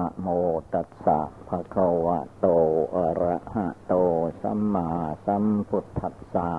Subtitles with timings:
[0.00, 0.28] นะโม
[0.74, 2.46] ตัสสะภะคะวะโต
[2.96, 3.94] อะระหะโต
[4.42, 4.88] สัมมา
[5.26, 6.50] สัมพุทธัสสะ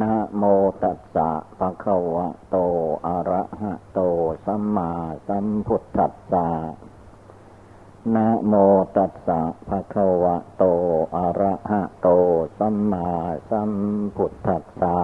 [0.00, 0.42] นะโม
[0.82, 2.56] ตัสสะภะคะวะโต
[3.06, 4.00] อะระหะโต
[4.46, 4.90] สัมมา
[5.28, 6.48] สัมพุทธัสสะ
[8.14, 8.54] นะโม
[8.96, 10.64] ตัสสะภะคะวะโต
[11.16, 12.08] อะระหะโต
[12.58, 13.08] สัมมา
[13.50, 13.72] สัม
[14.16, 14.98] พุทธัสสะ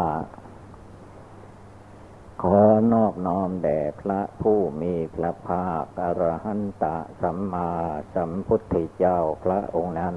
[2.50, 7.70] ขอนอบน้อมแด่พระผู้มีพระภาคอรหันตะสัมมา
[8.14, 10.14] สัมพุทธเจ้าพระองค์นั้น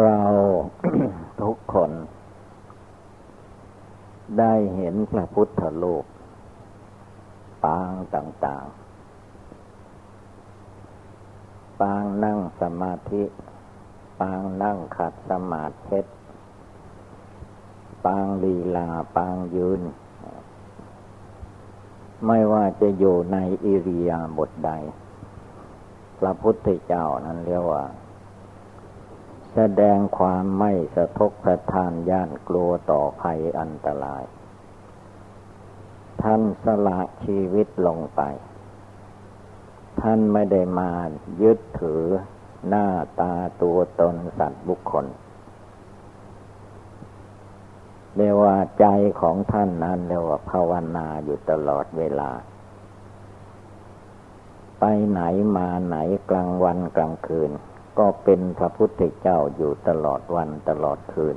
[0.00, 0.22] เรา
[1.40, 1.90] ทุกคน
[4.38, 6.04] ได้เห็นพระพุทธรูป
[7.64, 13.24] ปางต่างๆ ปางนั่งสมาธิ
[14.20, 16.00] ปางนั่งขัดสมาธิ
[18.04, 19.80] ปางลีลาปางยืน
[22.26, 24.70] ไม่ว่าจะอยู่ในอิริยาบถใด
[26.18, 27.84] พระพุทธเจ้านั้นเรียกว่า
[29.54, 34.24] แสดงความไม่สะทกสะทานย่านกลัวต่อภัยอันตราย
[36.22, 38.20] ท่านสละชีวิตลงไป
[40.00, 40.90] ท่านไม่ได้มา
[41.42, 42.04] ยึดถือ
[42.68, 42.86] หน้า
[43.20, 45.06] ตาตัวตนสัตว์บุคคล
[48.16, 48.86] เรียกว่าใจ
[49.20, 52.30] ของท่านนั้นเรียกว่าภาวนาอยู่ตลอดเวลา
[54.78, 55.20] ไปไหน
[55.56, 55.96] มาไหน
[56.30, 57.50] กลางวันกลางคืน
[57.98, 61.36] ก็เป็นพระพุทธเจ้าอยู่ตลอดวันตลอดคืน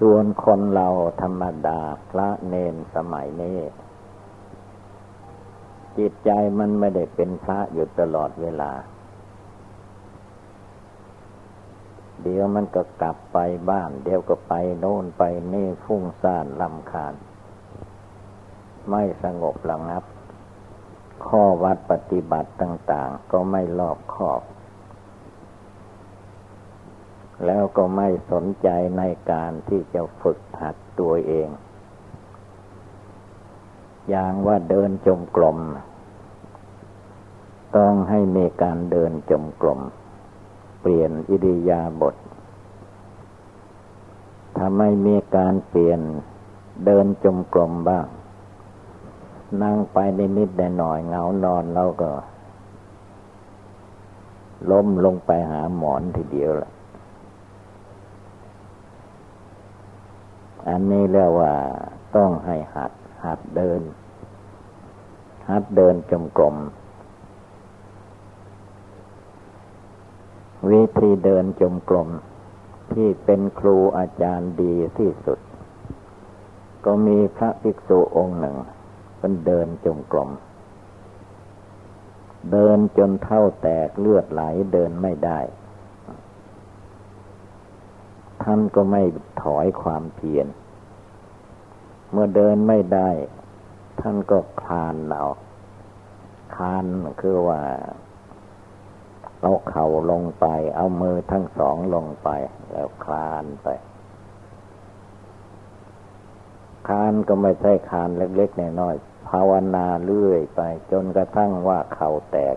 [0.00, 0.88] ส่วนคนเรา
[1.22, 1.80] ธรรมดา
[2.10, 3.58] พระเนนสมัยนี้
[5.98, 8.72] จิตใจมันไม่ได้เป็นพระอยู่ตลอดเวลา
[12.22, 13.38] เดี๋ยวมันก็กลับไป
[13.70, 17.14] บ้าน เดี๋ยวก็ไปโน่นไปนี่ฟุ้งซ่านลำคาญ
[18.90, 20.04] ไม่สงบระงับ
[21.26, 24.42] ข้อวัดปฏิบัติต่าง ๆ ก็ไม่รอบคอบ
[27.46, 28.68] แล้วก็ไม่สนใจ
[28.98, 31.48] ในการที่จะฝึกหัดตัวเอง
[34.10, 35.58] อย่างว่าเดินจมกลม
[37.76, 39.80] ต้องให้มีการเดินจมกลม
[40.82, 42.14] เปลี่ยนอิริยาบถ
[44.56, 46.00] ถ้าไม่มีการเปลี่ยน
[46.84, 48.06] เดินจมกลมบ้าง
[49.62, 49.98] นั่งไป
[50.38, 52.10] นิดๆหน่อยเงานอนเราก็
[54.70, 56.70] ล้มลงไปหาหมอนทีเดียวละ
[60.68, 61.52] อันนี้เรียกว่า
[62.16, 62.92] ต้องให้หัด
[63.24, 63.80] หัดเดิน
[65.50, 66.56] หัดเดินจมกลม
[70.70, 72.08] วิธีเดินจมกลม
[72.92, 75.38] ที่เป็นครูอาจารย์ดีที่สุด
[76.84, 78.56] ก็มีพระภิกษุองค์หนึ่ง
[79.18, 80.30] เป็นเดินจมกลม
[82.52, 84.42] เดินจนเท่าแตกเลือดไหล
[84.72, 85.40] เดินไม่ได้
[88.42, 89.02] ท่านก็ไม่
[89.42, 90.46] ถอยความเพียร
[92.12, 93.10] เมื่อเดินไม่ได้
[94.00, 95.26] ท่านก็คลานเอา
[96.54, 96.84] คลาน
[97.20, 97.62] คือว่า
[99.42, 102.28] เอาเข่าลงไป เอามือทั้งสองลงไป
[102.70, 103.68] แล้วคลานไป
[106.86, 110.60] คลานก็ไม่ใช่คลานเล็กๆน้อยๆภาวนาเรื่อยไป
[110.92, 112.56] จนกระทั่งว่าเข่าแตก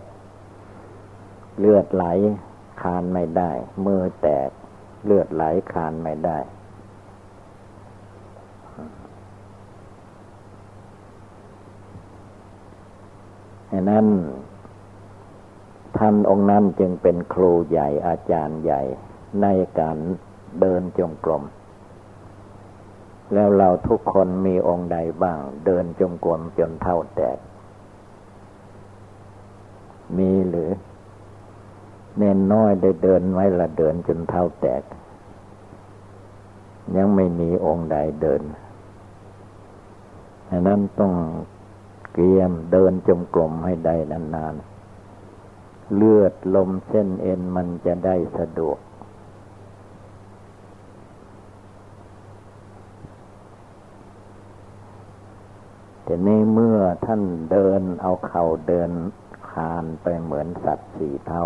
[1.59, 2.05] เลือดไหล
[2.81, 3.51] คลานไม่ได้
[3.85, 4.49] มือแตก
[5.05, 6.37] เลือดไหลคลานไม่ได้
[13.71, 14.05] ฉะนั้น
[15.97, 18.81] ท่านองค์นั้นจึงเป็นครูใหญ่อาจารย์ใหญ่
[19.41, 19.47] ใน
[19.79, 19.97] การ
[20.59, 21.43] เดินจงกรม
[23.33, 27.37] แล้วเราทุกคนมีองค์ใดบ้าง เดินจงกรมจนเท่าแตก
[30.17, 30.71] มีหรือ
[32.17, 34.83] เน้นน้อยได้เดินไว้ละเดินจนเท่าแตก
[36.95, 38.41] ยังไม่มีองค์ใดเดิน
[40.49, 41.13] ดังนั้นต้อง
[42.13, 44.74] เกียมเดินจงกรมให้ได้นานๆ
[45.93, 48.79] เลือดลมเส้นเอ็นมันจะได้สะดวก
[56.03, 57.21] แต่ในเมื่อท่าน
[57.51, 58.91] เดินเอาเข่าเดิน
[59.49, 61.45] คานไปเหมือนสัตว์สี่เท่า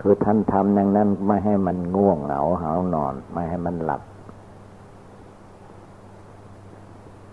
[0.00, 4.02] คือท่านทำอย่างนั้นไม่ให้มันง่วงเหงาหานอน ไม่ให้มันหลับ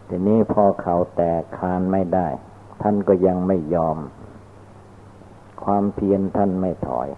[0.07, 2.27] ทีนี้พอเขาแตกคานไม่ได้
[2.81, 3.97] ท่านก็ยังไม่ยอม
[5.63, 7.09] ความเพียรท่านไม่ถอย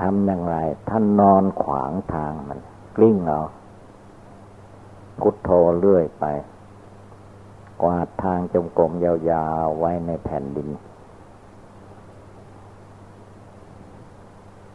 [0.00, 0.56] ทำอย่างไร
[0.90, 2.58] ท่านนอนขวางทางมัน
[2.96, 3.40] กลิ้งเอา
[5.20, 6.24] พุทโธเรื่อยไป
[7.82, 10.68] กวาดทางจมกรมยาวๆไว้ในแผ่นดิน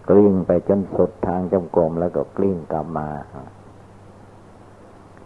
[0.09, 3.09] กลิ้งไปจนสุดทางจมกรมแล้วก็กลิ้งกลับมา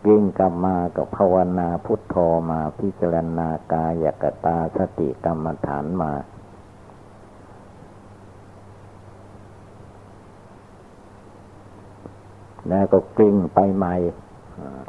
[0.08, 2.16] วิ่งกลับมากับภาวนาพุทโธ
[2.52, 6.12] มาพิจารณากายกตาสติกรรมฐานมา
[12.70, 13.96] แล้วก็กลิ้งไปใหม่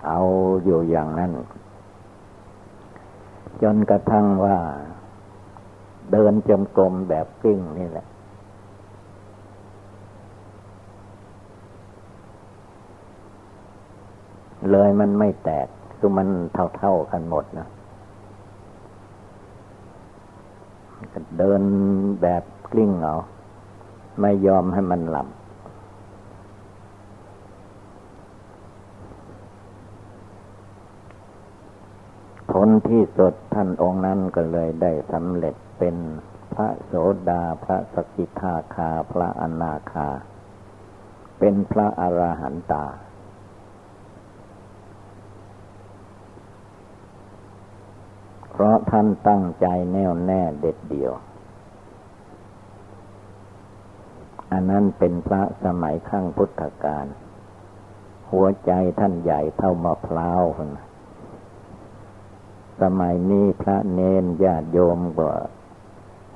[0.06, 0.20] เอา
[0.64, 1.32] อยู่อย่างนั้น
[3.62, 4.58] จนกระทั่งว่า
[6.12, 8.06] เดินจมกลมแบบกลิ้งนี่แหละ
[14.72, 15.66] เลยมันไม่แตก
[15.98, 16.28] คือมัน
[16.78, 17.68] เท่าๆกันหมดนะ
[21.38, 21.62] เดิน
[22.22, 22.42] แบบ
[22.72, 23.16] กลิ้งเอา
[24.20, 25.28] ไม่ยอมให้มันหลับ
[32.50, 35.96] ผลที่สุดท่านองค์นั้นก็เลยได้สำเร็จเป็น
[36.54, 36.92] พระโส
[37.28, 40.08] ดาพระสกิทาคา พระอนาคา
[41.38, 42.84] เป็นพระอรหันตา
[48.58, 51.12] เพราะท่านตั้งใจแน่วแน่เด็ดเดี่ยว
[54.52, 57.06] อันนั้นเป็นพระสมัยข้างพุทธกาล
[58.30, 60.42] หัวใจท่านใหญ่เท่ามะพร้าว
[62.82, 65.30] สมัยนี้พระเนนญาติโยมก็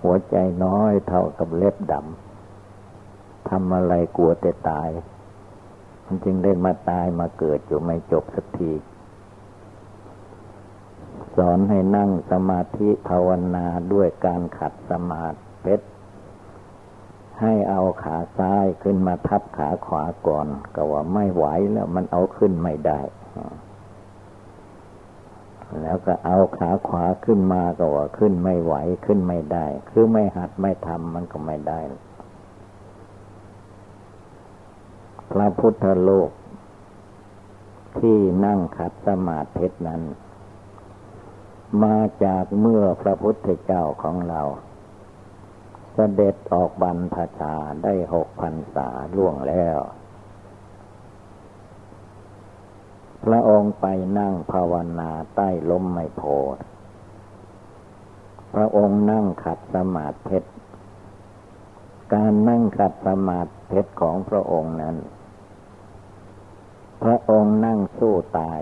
[0.03, 4.89] หัวใจน้อยเท่ากับเล็บดำ ทำอะไรกลัวแต่ตาย
[6.05, 8.73] มันจึงได้มาตายมาเกิดอยู่ไม่จบสักที
[11.37, 15.37] สอนให้นั่งสมาธิภาวนาด้วยการขัดสมาธิ
[17.41, 23.01] ให้เอาขาซ้ายขึ้นมาทับขาขวาก่อน ก็ว่าไม่ไหวแล้วมันเอาขึ้นไม่ได้
[25.81, 28.75] แล้วก็เอาขาขวาขึ้นมาก็ว่าขึ้นไม่ไหว
[29.07, 31.81] ขึ้นไม่ได้ คือไม่หัดไม่ทำมันก็ไม่ได้
[35.33, 36.31] พระพุทธโลก
[37.99, 40.03] ที่นั่งขัดสมาธินั้น
[41.85, 44.43] มาจากเมื่อพระพุทธเจ้าของเรา
[45.95, 49.79] เสด็จออกบรรพชาได้หกพันษาล่วงแล้ว
[53.25, 53.87] พระองค์ไป
[54.19, 56.23] นั่งภาวนาใต้ล้มไมโพ
[56.55, 56.57] ธ
[58.55, 60.39] พระองค์นั่งขัดสมาธิ
[62.15, 63.41] การนั่งขัดสมา
[63.73, 64.97] ธิของพระองค์นั้น
[67.03, 68.61] พระองค์นั่งสู้ตาย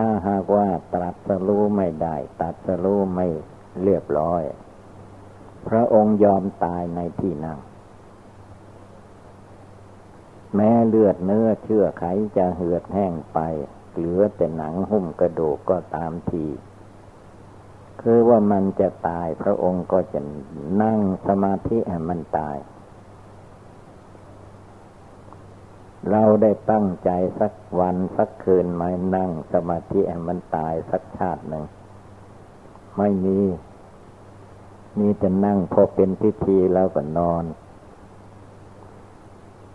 [0.00, 3.26] ถ้าหากว่าตรัสรู้ไม่ได้ ตรัสรู้ไม่
[3.82, 4.42] เรียบร้อย
[5.68, 7.58] พระองค์ยอมตายในที่นั่ง
[10.54, 12.04] แม้เลือดเนื้อเชื่อไข
[12.36, 13.38] จะเหือดแห้งไป
[13.94, 16.46] เหลือแต่หนังหุ้มกระดูกก็ตามที
[18.02, 20.20] คือว่ามันจะตายพระองค์ก็จะ
[20.82, 22.56] นั่งสมาธิให้มันตาย
[26.10, 27.10] เราได้ตั้งใจ
[27.40, 28.82] สักวันสักคืนไม
[29.16, 31.64] นั่งสมาธิแอมันตายสักชาติหนึ่ง
[32.98, 33.40] ไม่มี
[34.98, 37.44] มีแต่นั่งพอเป็นพิธีแล้วก็นอน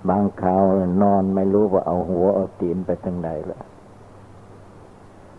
[0.09, 0.63] บางคราว
[1.03, 3.61] นอนไม่รู้ว่าเอาหัวเอาตีนไปทางไหนละ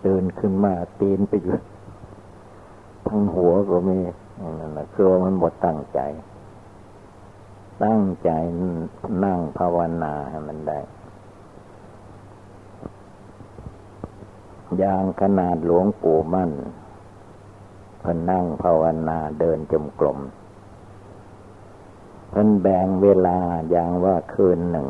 [0.04, 1.58] ตื่นขึ้นมาตีนไปอยู่
[3.08, 3.98] ทั้งหัวก็มี
[4.60, 6.00] นั่นแหละคือว่ามันหมดตั้งใจ
[7.82, 8.30] ตั้งใจ
[9.24, 10.78] นั่งภาวนาให้มันได้
[14.78, 16.50] อย่างขนาดหลวงปู่มั่น
[18.02, 20.18] พนนั่งภาวนาเดินจมกลม
[22.34, 23.38] พิ่นแบ่งเวลา
[23.70, 24.88] อย่างว่าคืนหนึ่ง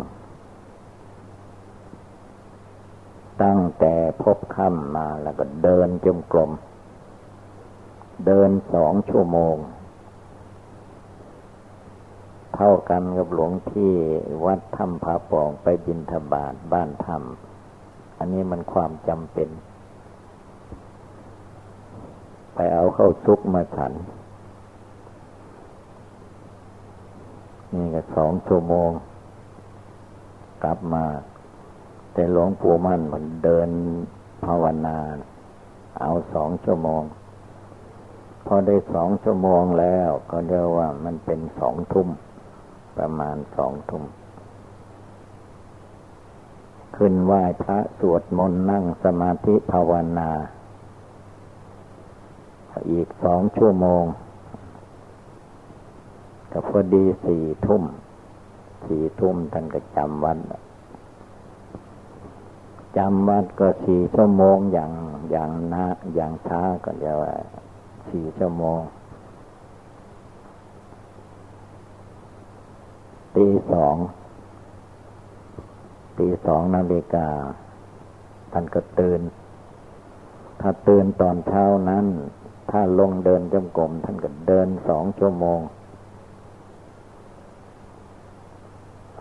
[3.43, 6.50] ตั้งแต่พบค่ำมาแล้วก็เดินจมกลม
[8.26, 9.57] เดินสองชั่วโมง
[12.54, 13.92] เท่ากันกับหลวงที่
[14.44, 19.49] วัดถ้ำผาปองไปบินทบาทบ้านถ้ำอันนี้มันความจำเป็น
[22.54, 23.92] ไปเอาเข้าซุกมาฉัน
[27.75, 28.90] นี่ก็สองชั่วโมง
[30.62, 31.04] กลับมา
[32.12, 33.68] แต่หลวงปู่มั่นมันเดิน
[34.44, 34.99] ภาวนา
[36.00, 37.02] เอาสองชั่วโมง
[38.46, 42.08] พอได้สองชั่วโมงแล้วก็เรียกว่ามันเป็นสองทุ่ม
[42.97, 44.05] ประมาณสองทุ่ม
[46.97, 50.31] ขึ้นไหว้พระสวดมนต์นั่งสมาธิภาวนา
[52.93, 54.05] อีกสองชั่วโมง
[56.53, 57.83] ก็พอดีสี่ทุ่ม
[58.87, 60.39] สี่ทุ่มท่านก็จำวัด
[62.97, 64.93] จำวัดก็สี่ชั่วโมงอย่าง
[65.31, 67.35] อย่างนะอย่างช้าก็เรียกว่า
[68.11, 68.81] สี่ชั่วโมง
[73.37, 73.97] ตีสอง
[76.19, 77.29] ตีสองนาฬิกา
[78.53, 79.21] ท่านก็ตื่น
[80.61, 82.07] ถ้าตื่นตอนเช้านั้น
[82.71, 85.61] ถ้าลงเดินจมกรมท่านก็เดินสองชั่วโมง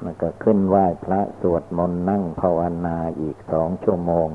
[0.04, 4.28] มันก็ขึ้นไหว้พระสวดมนต์นั่งภาวนาอีกสองชั่วโมง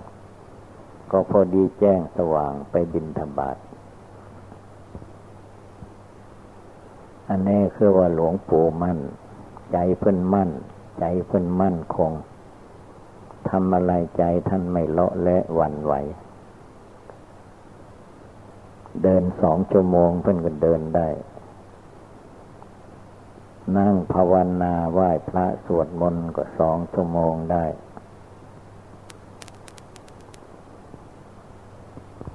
[1.11, 3.57] ก็พอดีแจ้งสว่างไปบินธบาต
[7.29, 8.99] อันนี้คือว่าหลวงปู่มั่น
[9.73, 10.51] ใจเพิ่นมั่น
[10.99, 12.13] ใจเพิ่นมั่นคง
[13.49, 15.93] ทำอะไรใจท่านไม่เลาะและหวั่นไหว
[19.03, 21.09] เดินสองชั่วโมงเพิ่นก็เดินได้
[23.77, 27.65] นั่งภาวนาไหว้พระสวดมนต์ก็สองชั่วโมงได้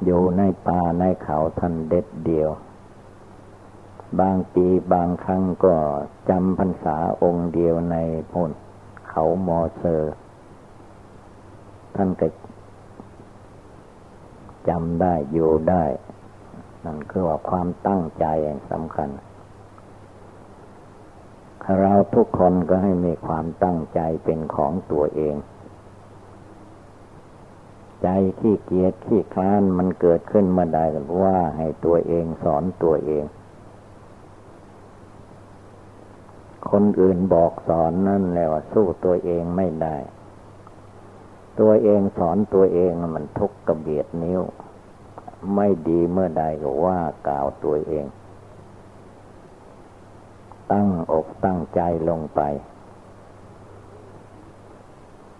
[0.03, 2.49] อยู่ในป่าในเขาท่านเด็ดเดียว
[4.19, 5.75] บางปีบางครั้งก็
[6.29, 7.95] จำพรรษาองค์เดียวใน
[8.31, 8.51] พน
[9.09, 10.15] เขามอเซอร์
[11.95, 12.27] ท่านก็
[14.69, 15.85] จำได้อยู่ได้
[16.85, 18.25] นั่นคือว่าความตั้งใจ
[18.71, 19.09] สำคัญ
[21.79, 25.35] เราทุกคนก็ให้มีความตั้งใจเป็นของตัวเอง
[28.03, 28.07] ใจ
[28.39, 30.85] ขี้เกียจขี้คลานมันเกิดขึ้นมาได้
[31.21, 33.23] ว่าให้ตัวเองสอนตัวเอง
[36.75, 39.95] คนอื่นบอกสอนนั่นแล้วสู้ตัวเองไม่ได้
[41.59, 44.41] ตัวเองสอนตัวเองมันทุกกระเบียดนิ้ว
[45.55, 48.05] ไม่ดีเมื่อใดก็ว่ากล่าวตัวเอง
[50.71, 52.41] ตั้งอกตั้งใจลงไป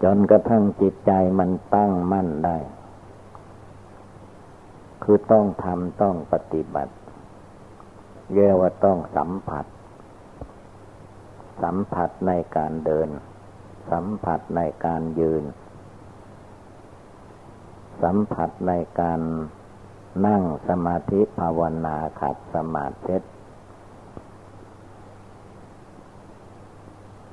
[0.03, 2.57] จนกระทั่งจิตใจมันตั้งมั่นได้
[5.03, 6.93] คือต้องทำต้องปฏิบัติ
[8.33, 9.65] เรียกว่าต้องสัมผัส
[11.61, 13.09] สัมผัสในการเดิน
[13.91, 15.43] สัมผัสในการยืน
[18.03, 19.21] สัมผัสในการ
[20.25, 23.17] นั่งสมาธิภาวนาขัดสมาธิ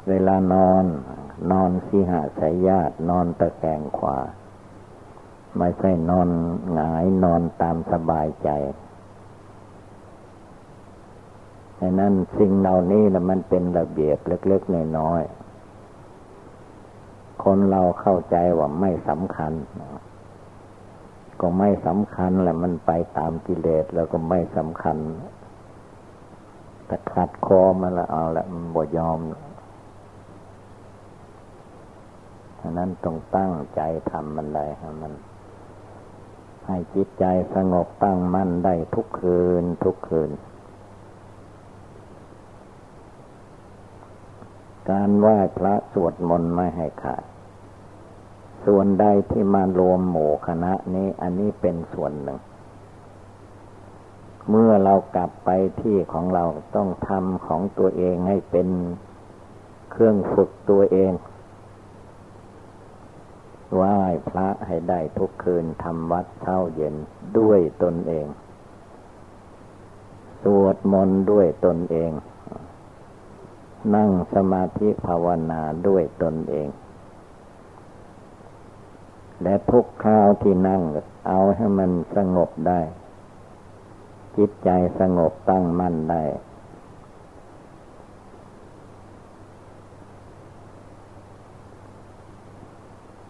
[0.08, 0.84] เวลานอน
[1.50, 4.18] นอนสีหาสายญาตินอนตะแคงขวา
[5.58, 6.28] ไม่ใช่นอน
[6.72, 8.48] หงายนอนตามสบายใจ
[11.80, 19.52] ดังนั้นสิ่งเหล่านี้นะมันเป็นระเบียบเล็กๆน้อยๆคนเราเข้าใจว่าไม่สำคัญ
[21.40, 24.96] ก็ไม่สำคัญแหละมันไปตามกิเลสแล้วก็ไม่สำคัญ
[26.86, 29.20] แต่ขัดคอมาละเอาละมันบ่ยอม
[32.60, 35.12] ฉะนั้นต้องตั้งใจทำมันได้ให้มัน
[36.66, 40.30] ให้จิตใจสงบตั้งมั่นได้ทุกคืนทุกคืน
[44.88, 47.24] การไหว้พระสวดมนต์ไม่ให้ขาด
[48.64, 52.40] ส่วนใดที่มารวมหมู่คณะนี้อันนี้เป็นส่วนหนึ่ง
[54.48, 56.44] เมื่อเรากลับไปที่ของเรา
[56.76, 58.68] ต้องทำของตัวเองให้เป็น
[59.90, 61.12] เครื่องฝึกตัวเอง
[63.74, 66.94] ไหว้พระให้ได้ทุกคืนทำวัดเช้าเย็น
[67.38, 68.26] ด้วยตนเอง
[70.42, 72.10] สวดมนต์ด้วยตนเอง
[73.94, 76.68] นั่งสมาธิภาวนาด้วยตนเอง
[79.42, 80.82] และทุกคราวที่นั่ง
[81.28, 82.80] เอาให้มันสงบได้
[84.36, 84.70] จิตใจ
[85.00, 86.22] สงบตั้งมั่นได้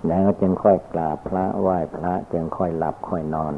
[0.09, 3.55] แล้วจึงค่อยกราบพระไหว้พระจึงค่อยหลับค่อยนอน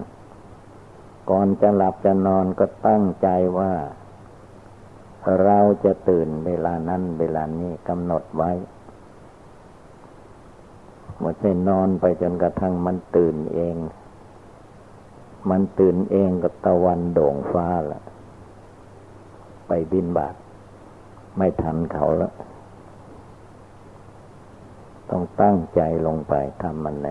[1.31, 3.73] ก่อนจะหลับจะนอนก็ตั้งใจว่า
[5.45, 8.51] เราจะตื่นเวลานั้นเวลานี้กำหนดไว้
[11.23, 13.77] ว่าจะนอนไปจนกระทั่งมันตื่นเอง
[15.51, 18.03] มันตื่นเองกับตะวันโด่งฟ้าละ
[19.69, 20.35] ไปบินบาท
[21.37, 22.33] ไม่ทันเขาแล้ว
[25.11, 27.09] ต้องตั้งใจลงไปทำมันเล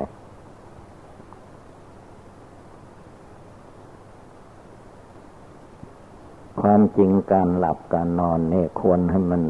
[6.62, 9.44] ความจริงการหลับการนอนเนี่ยควรให้มัน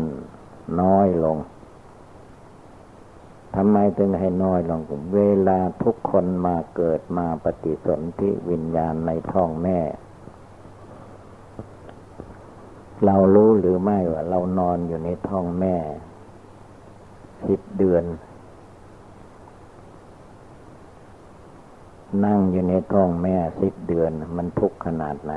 [0.81, 1.37] น้อยลง
[3.55, 4.79] ทำไมถึงให้น้อยลง
[5.15, 9.79] เวลาทุกคนมาเกิดมาปฏิสนธิวิญญาณในท้องแม่
[13.05, 15.75] เรารู้หรือไม่ว่าเรานอนอยู่ในท้องแม่
[17.47, 18.03] สิบเดือน
[22.25, 25.33] นั่งอยู่ในท้องแม่สิบเดือนมันทุกข์ขนาดไหน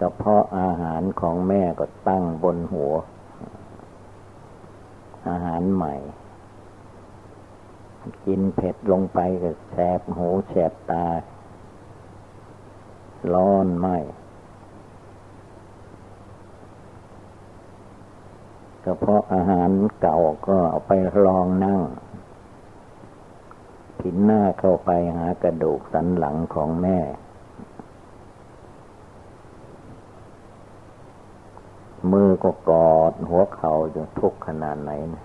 [0.00, 2.92] กระเพาะอาหารของแม่ก็ตั้งบนหัว
[5.28, 5.94] อาหารใหม่
[8.26, 11.06] กินเผ็ดลงไปก็แสบหูแสบตา
[13.32, 13.86] ร้อนไหม
[18.84, 20.92] กระเพาะอาหารเก่าก็เอาไป
[21.24, 21.80] ลองนั่ง
[24.00, 26.98] ผินหน้าเข้าไปหากระดูกสันหลังของแม่
[32.12, 35.24] มือ ก็กอดหัวเข่าอยู่ทุกขนาดไหนนะ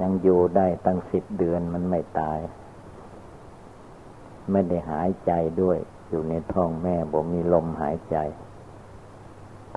[0.00, 2.38] ยังอยู่ได้ตั้งสิบเดือนมันไม่ตาย
[4.50, 5.32] ไม่ได้หายใจ
[5.62, 8.16] ด้วย อยู่ในท้องแม่บ่มีลมหายใจ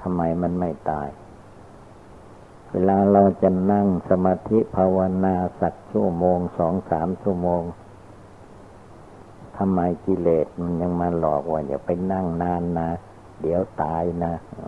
[0.01, 1.09] ทำไมมันไม่ตาย
[2.71, 7.63] เวลาเราจะนั่งสมาธิภาวนาสักชั่วโมงสองสามชั่วโมง
[9.57, 12.89] ทำไมกิเลสมันยังมาหลอกว่าอย่าไปนั่งนานนะ
[13.41, 14.65] เดี๋ยวตายนะอ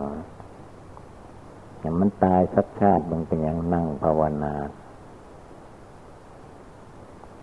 [1.84, 4.54] ย่างมันตายสักชาติมันเป็นอย่างนั่งภาวนา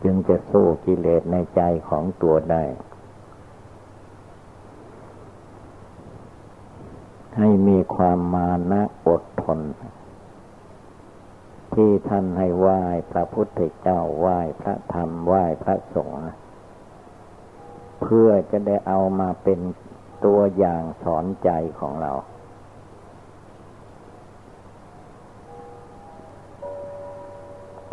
[0.04, 2.64] จึงจะสู้กิเลสในใจของตัวได้
[7.38, 9.60] ให้มีความมานะอดทน
[11.74, 12.82] ที่ท่านให้ไหว้
[13.12, 16.20] พระพุทธเจ้าไหว้พระธรรมไหว้พระสงฆ์
[18.02, 19.60] เพื่อจะได้เอามาเป็น
[20.26, 22.12] ตัวอย่างสอนใจของเรา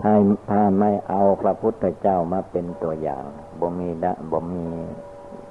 [0.01, 0.15] ถ้า
[0.51, 3.25] ถ้าไม่เอาพระพุทธเจ้ามาเป็นตัวอย่าง
[3.61, 4.67] บ่มีดะบ่มี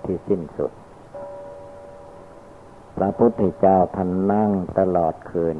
[0.04, 0.72] ที่สิ้นสุด
[2.98, 5.58] พระพุทธเจ้าท่านนั่งตลอดคืน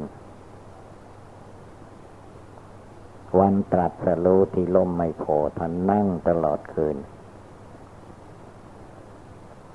[3.38, 3.92] วันตรัส
[4.24, 5.24] รู้ที่ล่มไม่โพ
[5.58, 6.96] ท่านนั่งตลอดคืน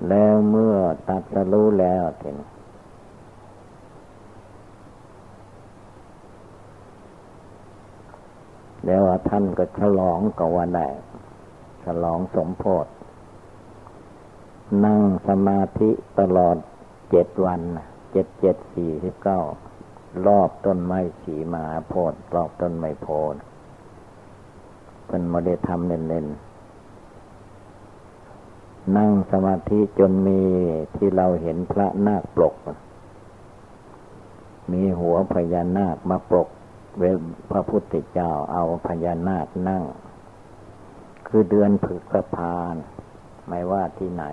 [0.08, 0.76] แล้วเมื่อ
[1.08, 2.30] ตรัสรู้แล้วเห็
[8.86, 10.88] แล้วท่านก็ฉลองก็ว่าได้
[11.84, 12.90] ฉลองสมโพธิ
[14.84, 16.56] นั่งสมาธิตลอด
[17.10, 17.60] เจ็ดวัน
[18.12, 19.40] เจ็ดเจ็ดสี่สิบเก้า
[20.26, 23.34] รอบต้นไม้สีมาโพดรอบต้นไม้โพด
[25.08, 30.40] เป็นโมเดลทำเล่นๆนั่งสมาธิจนมี
[30.96, 32.54] ที่เราเห็นพระนาคปลก
[34.72, 36.48] มีหัวพญานาคมาปลก
[36.98, 37.02] เว
[37.50, 39.82] พระพุทธเจ้าเอาพญานาคนั่ง
[41.26, 42.74] คือเดือนผึกพาน
[43.48, 44.24] ไม่ว่าที่ไหน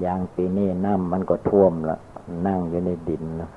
[0.00, 1.98] อย่างปีนี้น้ำมันก็ท่วมละ
[2.46, 3.50] นั่งอยู่ในดินนะ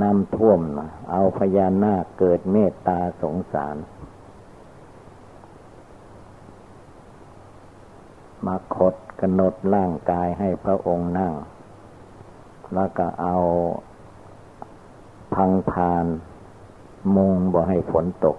[0.00, 3.76] น้ำท่วมนะเอาพญานาคเกิดเมตตาสงสาร
[8.46, 11.32] มาขดกนดร่างกายให้พระองค์นั่ง
[12.74, 13.36] แล้วก็เอา
[15.34, 16.06] พังพาน
[17.16, 18.36] มุงบ่ให้ฝนตก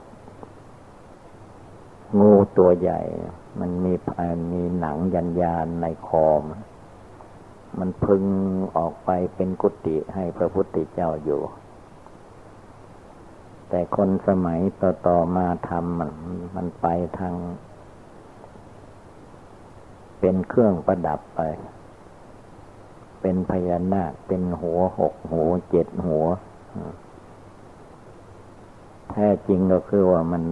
[2.19, 3.01] งูตัวใหญ่
[3.59, 3.93] มันมี
[4.51, 6.43] มีหนังยันยานในคอม
[7.79, 8.23] มันพึง
[8.77, 11.41] ออกไปเป็นกุฏิให้พระพุทธเจ้าอยู่
[13.69, 16.11] แต่คนสมัยต่อๆมาทำมัน
[16.55, 16.87] มันไป
[17.19, 17.35] ทาง
[20.19, 21.41] เป็นเครื่องประดับไป
[23.21, 26.25] เป็นพญานาคเป็นหัวหกหัวเจ็ดหัว
[29.11, 30.43] แท้จริงก็คือว่ามัน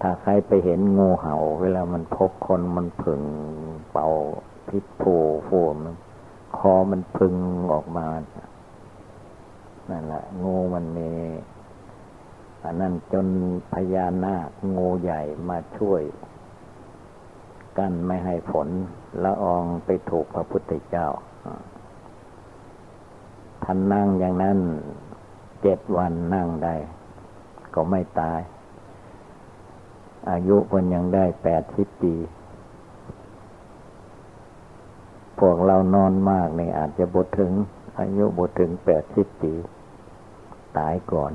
[0.00, 3.22] ถ้าใครไปเห็นงูเห่า เวลามันพบคนมันผึ่ง
[3.90, 4.08] เป่า
[4.68, 5.14] พิษผู
[5.46, 5.94] ฟูมัน
[6.58, 7.34] คอมันพึง
[7.72, 8.06] ออกมา
[9.90, 11.10] นั่นแหละ งูมันมี
[12.64, 13.26] อันนั้นจน
[13.72, 16.02] พญานาคงูใหญ่มาช่วย
[17.78, 18.68] กั้นไม่ให้ฝน
[19.24, 21.06] ละอองไปถูกพระพุทธเจ้า
[23.64, 24.58] ท่านนั่งอย่างนั้น
[25.62, 26.74] เจ็ดวันนั่งได้
[27.74, 28.40] ก็ไม่ตาย
[30.30, 32.14] อายุคนยังได้แปดสิบปี
[35.40, 37.52] พวกเรานอนมากนี่อาจจะบดถึง
[37.98, 39.52] อายุบดถึงแปดสิบปี
[40.78, 41.32] ตายก่อน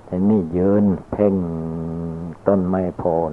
[0.29, 1.35] นี่ยืนเพ่ง
[2.47, 3.31] ต้นไม้โพน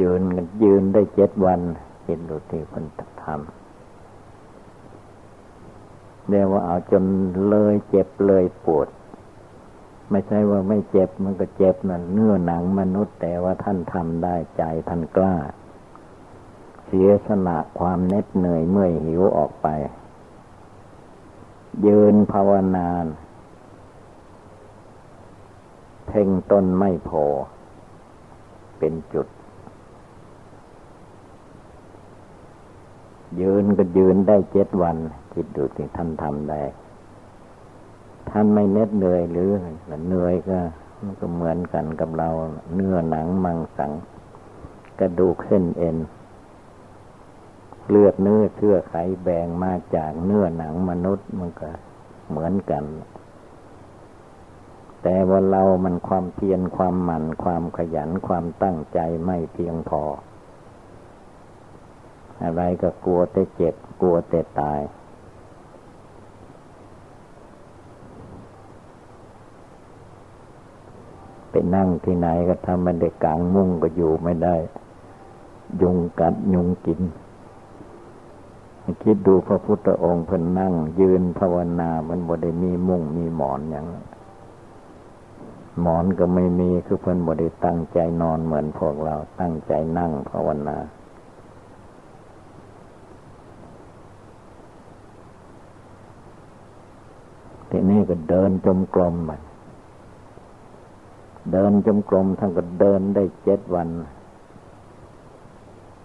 [0.00, 1.60] ยืนกันยืนได้เจ็ดวัน
[2.04, 2.84] เห็นดูที่คน
[3.22, 3.36] ทำ
[6.28, 7.04] เรียกว่าเอาจน
[7.48, 8.88] เลยเจ็บเลยปวด
[10.10, 15.36] ไม่ใช่ว่าไม่เจ็บมันก็เจ็บนั่นเนื้อหนังมนุษย์ แต่ว่าท่านทำได้ใจท่านกล้า
[16.86, 19.68] เสียสละความเหน็ดเหนื่อยเมื่อยหิวออกไป
[21.86, 22.88] ยืนภาวนา
[26.06, 27.24] เพ่งต้นไม่พอ
[28.78, 29.26] เป็นจุด
[33.40, 34.96] ยืนก็ยืนได้เจ็ดวัน
[35.32, 36.62] คิดดูสิท่านทำได้
[38.30, 39.50] ท่านไม่เน็ดเหนื่อยหรือ
[40.08, 40.58] เหนื่อยก็
[41.02, 42.28] มันก็เหมือนกันกับเรา
[42.74, 43.92] เนื้อหนังมังสัง
[45.00, 45.96] กระดูกเส้นเอ็น
[47.88, 51.70] เลือดเนื้อเชื่อไขแบ่งมาจากเนื้อหนังมนุษย์มันก็
[52.30, 52.84] เหมือนกัน
[55.02, 60.02] แต่ว่าเรามันความเพียรความหมั่นความขยันความตั้งใจไม่เพียงพอ
[62.42, 64.80] อะไรก็กลัวแต่เจ็บ กลัวแต่ตาย
[71.50, 74.56] ไปนั่งที่ไหนก็ทำมันได้กลางมุ้งก็อยู่ไม่ได้
[75.80, 77.00] ยุงกัดยุงกิน
[79.02, 83.86] คิดดูพระพุทธองค์เพิ่นนั่ง ยืนภาวนา มันบ่ได้มีมุ้งมีหมอนอย่าง
[85.80, 90.78] หมอนก็ไม่มีคือเพิ่อนบ่ได้ตั้งใจนอนเหมือนพวกเราตั้งใจนั่งภาวนา
[97.70, 99.32] ทีนี้ก็เดินจมกลมไป
[101.52, 103.88] เดินจมกรมท่านก็เดินได้เจ็ดวัน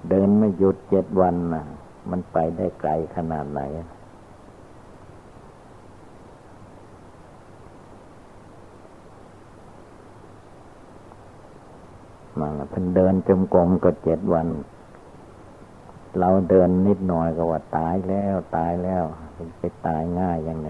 [0.10, 1.66] เดินไม่หยุดเจ็ดวันนะ
[2.10, 3.62] มันไปได้ไกลขนาดไหน
[12.42, 14.48] มาเพิ่นเดินจมกรมก็เจ็ดวัน
[16.20, 19.04] เราเดินนิดหน่อยก็ว่าตายแล้วตายแล้ว
[19.60, 20.70] ไปตายง่ายยังไง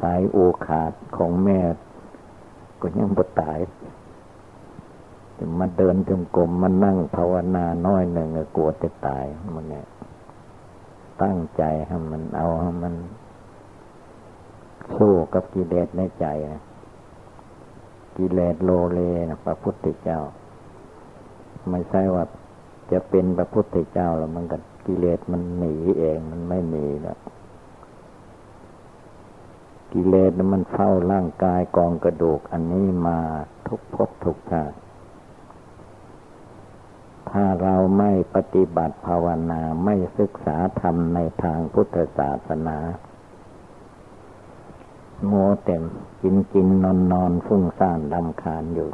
[0.00, 1.60] สายโอขาดของแม่
[2.80, 3.58] ก็ยังบ่ตาย
[5.38, 9.24] จะมาเดินจงกรมมานั่งภาวนาน้อยหนึ่งกลัวจะตาย
[9.54, 9.86] มันเนี่ย
[11.22, 12.94] ตั้งใจให้มันเอาให้มัน
[14.96, 16.26] สู้กับกิเลสในใจ
[18.16, 20.20] กิเลสโลเลนะพระพุทธเจ้า
[21.70, 22.24] ไม่ใช่ว่า
[22.92, 27.18] จะเป็นพระพุทธเจ้าแล้วมันก็กิเลสมันหนีเองมันไม่หนีแล้ว
[29.92, 33.18] กิเลสมันเฝ้าร่างกายกองกระดูกอันนี้มา
[33.68, 34.76] ทุกภพทุกชาติ
[37.30, 42.76] ถ้าเราไม่ปฏิบัติภาวนาไม่ศึกษาธรรมในทางพุทธศาสนา
[45.26, 45.32] โม
[45.64, 45.82] เต็ม
[46.22, 48.88] กินกินนอนนอนฟุ้งซ่านลำคาญอยู่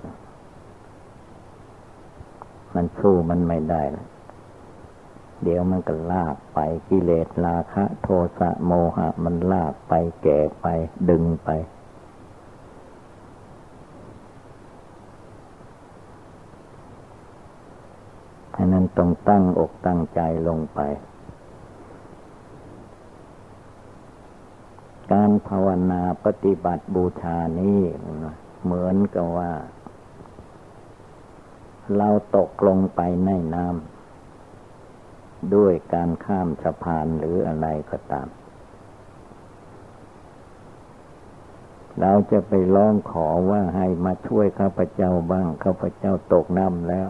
[2.75, 3.83] มันสู้มันไม่ได้
[5.43, 10.67] เดี๋ยวมันก็ลากไปกิเลสราคะ โทสะโมหะ มันลากไปแก่ไป
[11.09, 11.49] ดึงไป
[18.57, 20.81] ฉะนั้นต้องตั้งอกตั้งใจลงไป
[25.13, 27.81] การภาวนาปฏิบัติบูชานี้
[28.63, 29.53] เหมือนกับว่า
[31.97, 38.29] เราตกลงไปในน้ำด้วยการข้ามสะพานหรืออะไรก็ตาม
[42.01, 47.09] เราจะไปร้องขอว่าให้มาช่วยข้าพเจ้าบ้างข้าพเจ้าตกน้ำแล้ว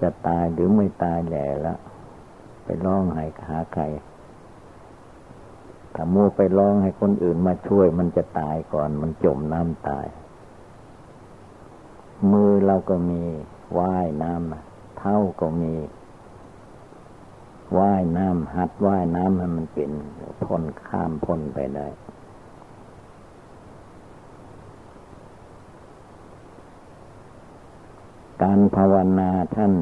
[0.00, 1.74] จะตายหรือไม่ตายแหล่ละ
[2.64, 3.84] ไปร้องให้หาใคร
[5.94, 10.06] ถ้ามัวไปร้องให้คนอื่นมาช่วย มันจะตายก่อน มันจมน้ำตาย
[12.30, 13.22] มือเราก็มี
[13.78, 15.74] ว่ายน้ำเท้าก็มี
[17.78, 19.90] ว่ายน้ำหัดว่ายน้ำให้มันเป็น
[20.44, 21.88] พ้นข้ามพ้นไปได้
[28.42, 29.72] การภาวนาท่าน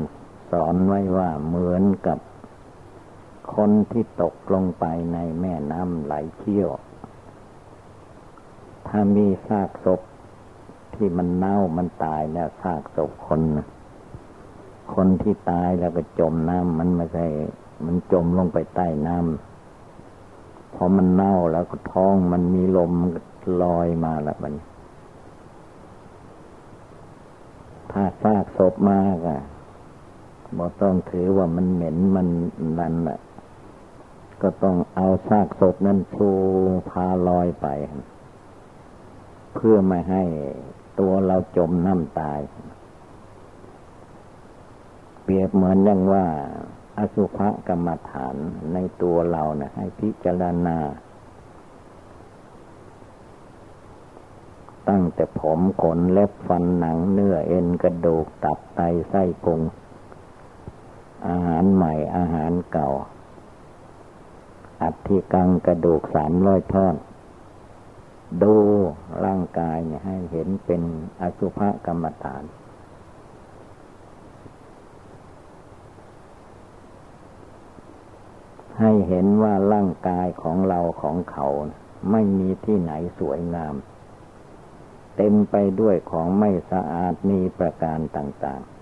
[0.51, 2.19] สอนไว้ว่าเหมือนกับ
[3.55, 6.71] คนที่ตกลงไปในแม่น้ำไหลเชี่ยว
[8.89, 10.01] ถ้ามีซากศพ
[10.95, 13.43] ที่มันเน่ามันตายแล้วซากศพคน
[14.95, 17.27] คนที่ตายแล้วก็จมน้ำมันไม่ใช่
[17.85, 22.93] มันจมลงไปใต้น้ำพอมันเน่าแล้วก็ท้องมันมีลม
[23.63, 24.55] ลอยมาแล้วมัน
[27.93, 29.41] ถ้าซากศพมากอะ
[30.57, 32.29] บอต้องถือว่ามันเหม็นมัน
[32.79, 33.19] นั่นแหละ
[34.43, 36.31] ก็ต้องเอาซากศพนั้นชู
[36.91, 37.67] พาลอยไป
[39.55, 40.25] เพื่อไม่ให้
[41.01, 42.41] ตัวเราจมน้ำตาย
[45.23, 46.27] เปรียบเหมือนอย่างว่า
[46.99, 48.37] อสุภกรรมฐาน
[48.73, 50.79] ในตัวเราเนะ่ยให้พิจารณา
[54.89, 59.61] ตั้งแต่ผมขนเล็บฟันหนังเนื้อเอ็นกระดูกตับไตไส้พุง
[61.29, 62.89] อาหารใหม่อาหารเก่า
[64.83, 66.95] อัฐิกังกระดูกสามร้อยท่อน
[68.43, 68.55] ดู
[69.25, 70.83] ร่างกายเนี่ยให้เห็นเป็น
[71.21, 72.45] อสุภกรรมฐาน
[78.81, 81.47] ให้เห็นว่าร่างกายของเราของเขา
[82.11, 83.75] ไม่มีที่ไหนสวยงาม
[85.17, 88.80] เต็มไปด้วยของไม่สะอาดมีประการต่าง ๆ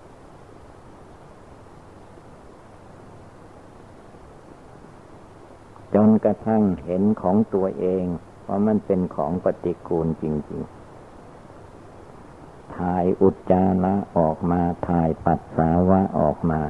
[5.95, 8.05] จนกระทั่งเห็นของตัวเอง
[8.47, 10.73] ว่ามันเป็นของปฏิกูลจริง ๆ
[12.75, 16.61] ถ่ายอุจจาระออกมา ถ่ายปัสสาวะออกมา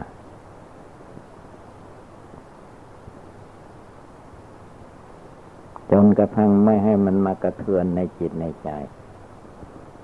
[5.92, 8.70] จนกระทั่งไม่ให้มันมากระเทือนในจิตในใจ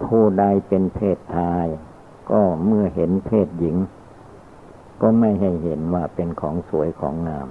[0.03, 1.65] ผู้ใดเป็นเพศชาย
[2.31, 3.77] ก็เมื่อเห็นเพศหญิง
[5.01, 7.47] ก็ไม่ให้เห็นว่าเป็นของสวยของงาม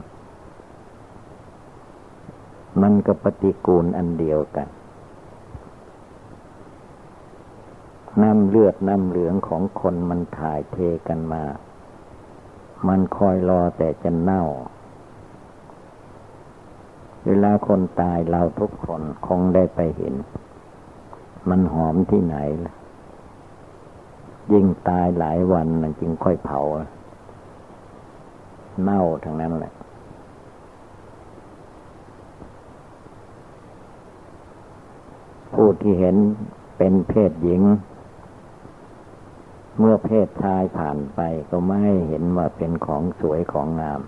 [2.82, 4.68] มันก็ปฏิกูลอันเดียวกัน
[8.22, 10.76] น้ำเลือดน้ำเหลืองของคนมันถ่ายเท
[11.08, 11.44] กันมา
[12.88, 14.42] มันคอยรอแต่จะเน่า
[17.26, 20.14] เวลาคนตายเราทุกคนคงได้ไปเห็น
[21.50, 22.74] มันหอมที่ไหนล่ะ
[24.52, 26.60] ยิ่งตายหลายวันมันจึงค่อยเผา
[28.82, 29.72] เน่าทั้งนั้นแหละ
[35.54, 36.16] ผู้ที่เห็น
[36.78, 37.62] เป็นเพศหญิง
[39.78, 44.00] เมื่อเพศชายผ่านไปก็ไม่เห็นว่าเป็นของสวยของงาม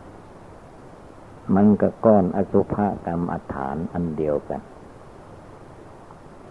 [1.54, 4.60] มันก็ก้อนอสุภกรรมอัฐานอันเดียวกัน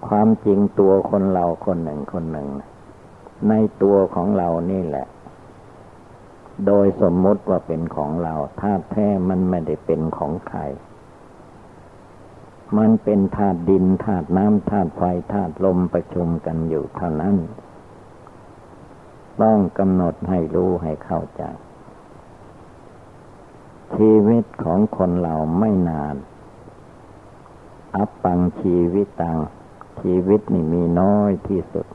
[0.08, 2.50] ความจริงตัวคนเราคนหนึ่งคนหนึ่ง
[3.50, 5.08] ในตัวของเรานี่แหละ
[6.66, 10.60] โดยสมมติว่าเป็นของเราธาตุแท้มันไม่ได้เป็นของใคร
[12.78, 15.01] มันเป็นธาตุดินธาตุน้ำธาตุไฟ
[15.34, 17.36] ธาตุลมประชุมกันอยู่เท่านั้น
[19.41, 21.43] ต้องกำหนดให้รู้ให้เข้าใจ
[23.95, 26.15] ชีวิตของคนเราไม่นาน
[27.95, 29.38] อัปปังชีวิตตัง
[30.01, 31.88] ชีวิตนี่มีน้อยที่สุด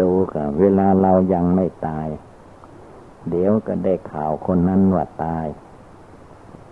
[0.00, 2.08] ดูกับเวลาเรายังไม่ตาย
[3.30, 5.46] เดี๋ยวก็ได้ข่าวคนนั้นว่าตาย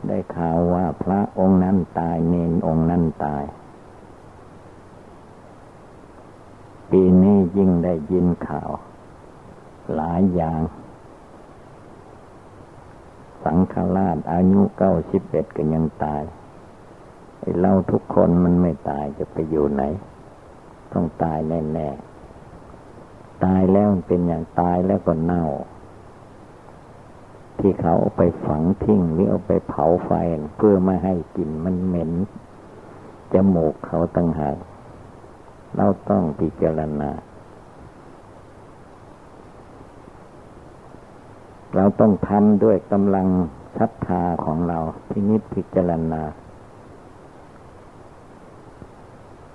[0.07, 3.45] ได้ข่าวว่าพระองค์นั้นตายเนนองค์นั้นตาย
[6.91, 8.71] ปีนี้ยิ่งได้ยินข่าว
[9.95, 10.61] หลายอย่าง
[13.45, 16.23] สังฆราชอายุเก้าสิบเอ็ดก็ยังตาย
[17.41, 19.83] ไอ้เราทุกคนมันไม่ตายจะไปอยู่ไหน
[20.93, 25.45] ต้องตายแน่ๆตายแล้วเป็นอย่างตายแล้วก็เน่า
[27.61, 30.11] ที่เขาเอาไปฝังทิ้งหรือเอาไปเผาไฟ
[30.57, 32.13] เพื่อไม่ให้กลิ่นมันเหม็น
[33.33, 34.57] จมูกเขาตั้งหาก
[35.77, 37.11] เราต้องพิจารณา
[41.77, 43.29] เราต้องทำด้วยกำลัง
[43.79, 44.79] ศรัทธาของเรา
[45.11, 46.23] พินิจพิจารณา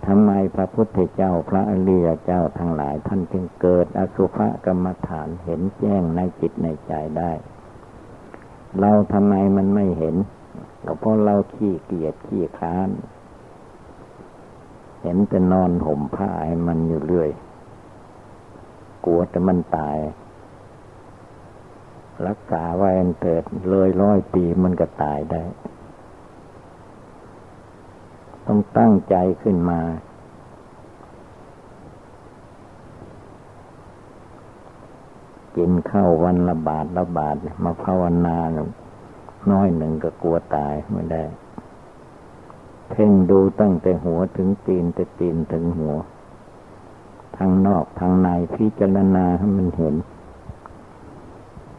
[0.05, 7.31] ทำไมพระพุทธเจ้าพระอริยเจ้าทั้งหลาย ท่านจึงเกิดอสุภกรรมฐานเห็นแจ้งในจิตในใจได้
[8.79, 10.15] เราทำไมมันไม่เห็น
[10.85, 12.89] ก็เพราะเราขี้เกียจขี้ค้าน
[15.01, 17.29] เห็นแต่นอนห่มผ้าให้มันอยู่เรื่อย
[19.05, 19.97] กลัวแต่มันตาย
[22.27, 22.89] รักษาไว้
[23.21, 25.43] เถิดเลยร้อยปีมันก็ตายได้
[28.47, 29.81] ต้องตั้งใจขึ้นมา
[35.57, 38.37] กินข้าววันละบาทละบาทมาภาวนา
[39.51, 41.23] น้อยหนึ่งก็กลัวตายไม่ได้
[42.89, 45.95] เพ่งดูตั้งแต่หัวถึงตีนแต่ตีนถึงหัว
[47.37, 49.95] ทางนอกทางในพิจารณาให้มันเห็น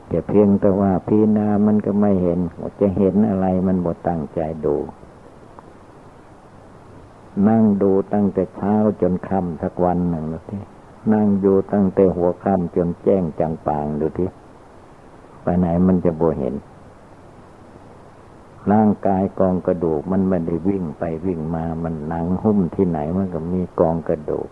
[0.08, 2.38] แต่เพียงแต่ว่าพีนามันก็ไม่เห็น
[2.80, 4.76] จะเห็นอะไรมันบดตั้งใจดู
[7.48, 10.62] นั่งดูตั้งแต่เช้าจนค่ำสักวันหนึ่งดูที่
[11.12, 14.28] นั่งอยู่ตั้งแต่หัวค่ำจนแจ้งจังปางดูที่
[15.42, 16.54] ไปไหนมันจะบ่เห็น
[18.72, 24.50] ร่างกายกองกระดูกมันไม่ได้วิ่งไปวิ่งมา มันหนังหุ้มที่ไหนมันก็มีกองกระดูก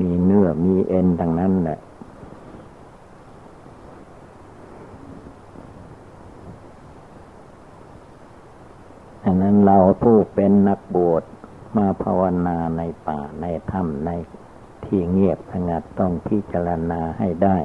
[0.00, 1.78] มีเนื้อมีเอ็นทั้งนั้นแหละ
[9.24, 11.22] ฉะนั้นเราผู้เป็นนักบวช
[11.76, 14.10] มาภาวนาในป่าในถ้ำใน
[14.86, 17.56] ที่เงียบสงัดต้องพิจารณาให้ได้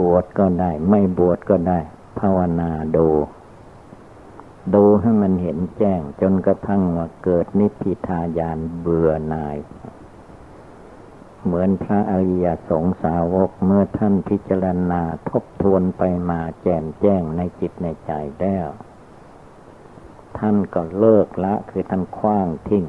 [0.00, 1.80] บวชก็ได้ ไม่บวชก็ได้
[2.18, 3.08] ภาวนาดู
[4.74, 9.56] ดูให้มันเห็นแจ้ง จนกระทั่งว่าเกิดนิพพิทายานเบื่อหน่าย
[11.44, 18.68] เหมือนพระอริยสงสาวกเมื่อท่านพิจารณาทบทวนไปมาแจ่มแจ้งในจิตในใจแล้ว
[20.38, 22.84] ท่านก็เลิกละคือท่านคว้างทิ้ง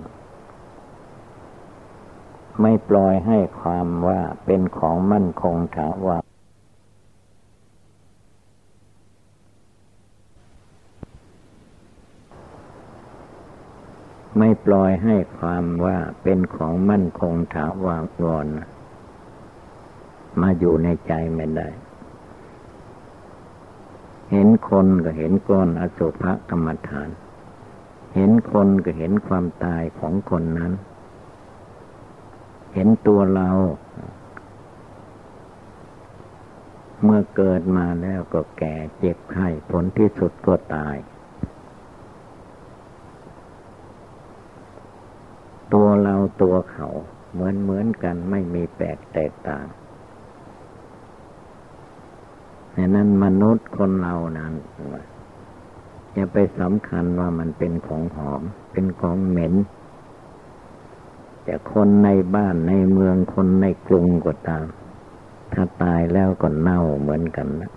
[2.62, 6.24] ไม่ปล่อยให้ความว่าเป็นของมั่นคงถาวร
[14.38, 17.86] ไม่ปล่อยให้ความว่าเป็นของมั่นคงถาว
[18.46, 18.48] ร
[20.42, 21.70] มาอยู่ในใจไม่ได้
[24.32, 27.10] เห็นคนก็เห็นก้อนอสุภกรรมฐาน
[28.16, 30.74] เห็นคนก็เห็นความตายของคนนั้น
[32.76, 33.50] เห็นตัวเรา
[37.04, 40.96] เมื่อเกิดมาแล้วก็แก่เจ็บไข้ผลที่สุดก็ตาย
[45.74, 46.88] ตัวเราตัวเขา
[47.32, 49.66] เหมือนเหมือนกันไม่มีแปลกแตกต่าง
[52.76, 54.54] ดังนั้นมนุษย์คนเรานั้น
[56.14, 59.54] อย่าไปสำคัญว่ามันเป็นของหอม เป็นของเหม็น
[61.48, 64.66] จะคนในบ้านในเมืองคนในกรุงก็ตาม
[65.54, 67.72] ถ้าตายแล้วก็เน่าเหมือนกันนะ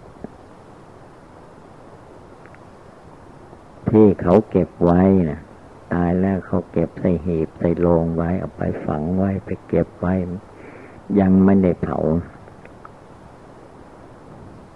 [3.90, 5.40] ที่เขาเก็บไว้นะ
[5.94, 10.14] ตายแล้วเขาเก็บใส่หีบใส่โลงไว้เอาไปฝังไว้ไปเก็บไว้
[11.20, 11.98] ยังไม่ได้เผา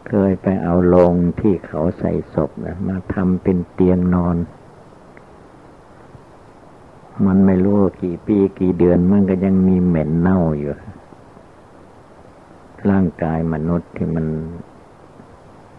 [0.09, 4.37] เคยไปเอาโลงที่เขาใส่ศพนะมาทำเป็นเตียงนอน
[7.27, 10.73] มันไม่รู้กี่ปีกี่เดือนมันก็ยังมีเหม็นเน่าอยู่
[12.91, 14.27] ร่างกายมนุษย์ที่มัน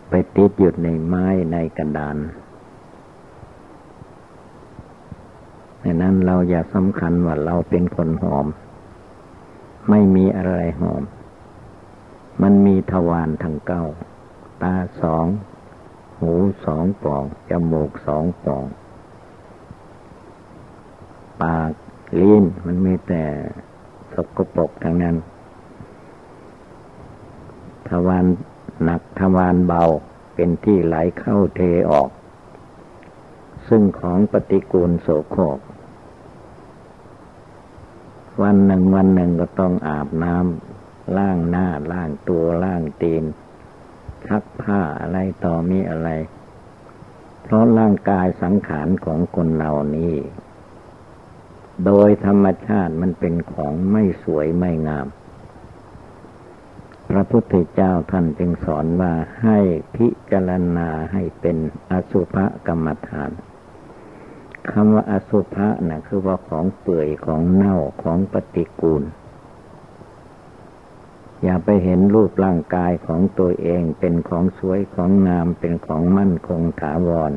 [0.09, 2.17] ไปติดอยู่ในไม้ในกระดาน
[5.83, 8.47] ดังนั้นเราอย่าสำคัญว่าเราเป็นคนหอม
[9.89, 11.03] ไม่มีอะไรหอม
[12.41, 13.83] มันมีทวารทั้งเก้า
[14.63, 15.25] ตาสอง
[16.19, 16.31] หู
[16.65, 18.65] สองปอง จมูกสองปอง
[21.43, 21.71] ปาก
[22.21, 23.23] ลิ้นมันมีแต่
[24.13, 25.15] สกปรกทั้งนั้น
[27.89, 28.25] ทวาร
[28.83, 29.83] หนักทวารเบา
[30.35, 32.09] เป็นที่ไหลเข้าเทออก
[33.67, 35.59] ซึ่งของปฏิกูลโสโครก
[38.41, 43.23] วันหนึ่งวันหนึ่งก็ต้องอาบน้ำล้างหน้าล้างตัวล้างตีน
[44.27, 46.09] ซักผ้าอะไรต่อมีอะไร
[47.43, 50.13] เพราะร่างกายสังขารของคนเหล่านี้
[51.85, 55.07] โดยธรรมชาติมันเป็นของไม่สวยไม่งาม
[57.09, 59.59] พระพุทธเจ้าท่านจึงสอนว่าให้
[59.95, 61.57] พิจารณาให้เป็น
[61.91, 62.35] อสุภ
[62.67, 63.31] กรรมฐาน
[64.71, 69.03] คำว่าอสุภะนะคือว่าของเปื่อยของเน่าของปฏิกูล
[71.43, 77.31] อย่าไปเห็นรูปร่างกายของตัวเองเป็นของสวยของงามเป็นของมั่นคงถาวร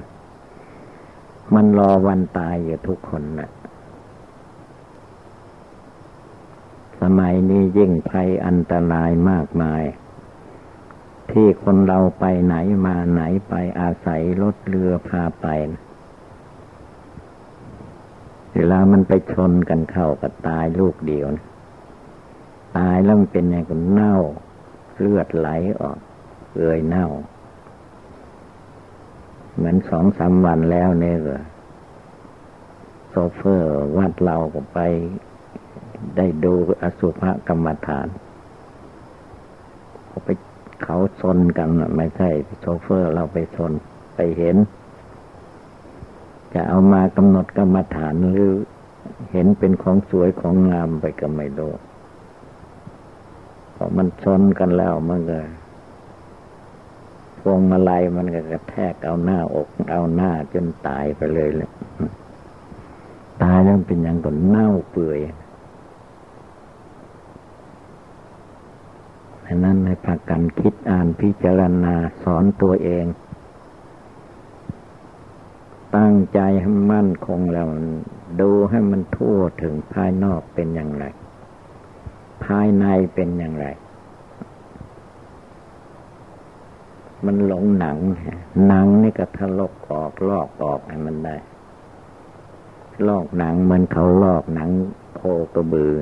[1.54, 3.50] มันรอวันตายอยู่ทุกคนนะ่ะ
[7.00, 9.84] สมัยนี้ยิ่งภัยอันตรายมากมาย
[11.30, 12.56] ที่คนเราไปไหน
[12.86, 15.46] มาไหนไปอาศัยรถเรือพาไป
[18.52, 21.46] เวลามันไปชนกันเข้ากับตายลูกเดียวนะ
[22.78, 24.16] ตายแล้วมันเป็นไงก็เน่า
[24.98, 25.48] เลือดไหล
[25.80, 25.98] ออก
[26.56, 27.08] เอ่ยเน่า
[29.54, 31.42] เหมือนสองสามวันแล้วเนี่ยเหรอ
[33.10, 34.78] โซเฟอร์วัดเราก็ไป
[36.16, 38.06] ได้ดูอสุภกรรมฐาน
[40.06, 40.28] เขาไป
[40.82, 42.30] เขาชนกันไม่ใช่
[42.60, 43.72] โซเฟอร์เราไปชน
[44.14, 44.56] ไปเห็น
[46.54, 48.52] จะเอามากำหนดกรรมฐานหรือ
[49.32, 51.72] เห็นเป็นของสวยของงามไปก็ไม่รู้
[53.74, 55.40] พอมันชนกันแล้วมันก็
[57.40, 61.70] พวงมาลัยมันก็กระแทกเอาหน้าอก เอาหน้าจนตายไปเลยเลย
[63.42, 65.18] ตายแล้วเป็นอย่างก่อนเน่าเปื่อย
[69.48, 73.06] ดังนั้นให้พากันคิดอ่านพิจารณาสอนตัวเอง
[75.96, 77.66] ตั้งใจให้มั่นคงแล้ว
[78.40, 81.04] ดูให้มันทั่วถึงภายนอกเป็นอย่างไร
[82.44, 82.84] ภายใน
[83.14, 83.66] เป็นอย่างไร
[87.26, 87.96] มันหลงหนัง
[88.66, 91.36] หนังนี่ก็ทะลกออกลอกออกให้มันได้
[93.08, 94.68] ลอกหนังเหมือนเขาลอกหนัง
[95.16, 95.22] โค
[95.54, 95.92] กระบือ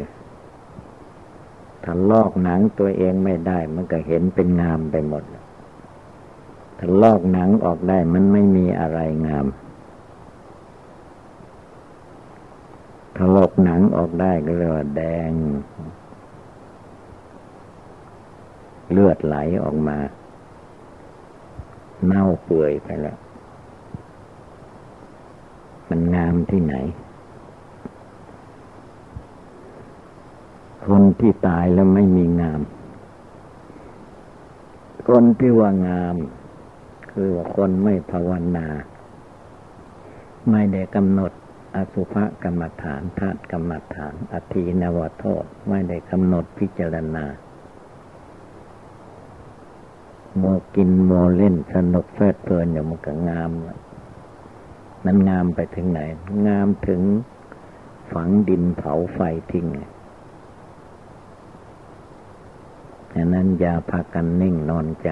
[1.84, 5.22] ถ้าลอกหนังตัวเองไม่ได้ มันก็เห็นเป็นงามไปหมด
[6.78, 9.46] ถ้าลอกหนังออกได้มันไม่มีอะไรงาม
[13.16, 15.30] ถ้าลอกหนังออกได้ก็เรียกว่าแดง
[18.90, 19.98] เลือดไหลออกมา
[22.06, 23.18] เน่าเปื่อยไปแล้ว
[25.88, 26.74] มันงามที่ไหน
[30.86, 32.60] คนที่ตายแล้วไม่มีงาม
[35.08, 36.16] คนที่ว่างาม
[37.10, 38.68] คือว่าคนไม่ภาวนา
[40.50, 41.32] ไม่ได้กำหนด
[41.74, 47.24] อสุภกรรมฐานธาตุกรรมฐานอธีนวโทษ ไม่ได้กำหนดพิจารณา
[50.38, 50.42] โม
[50.74, 53.50] กินโมเล่นสนุกเพลิดเพลินอย่างมันก็งาม
[55.04, 56.00] มันงามไปถึงไหน
[56.46, 57.00] งามถึง
[58.12, 59.18] ฝังดินเผาไฟ
[59.52, 59.66] ทิ้ง
[63.14, 65.10] ดังนั้นอย่าพากันนิ่งนอนใจ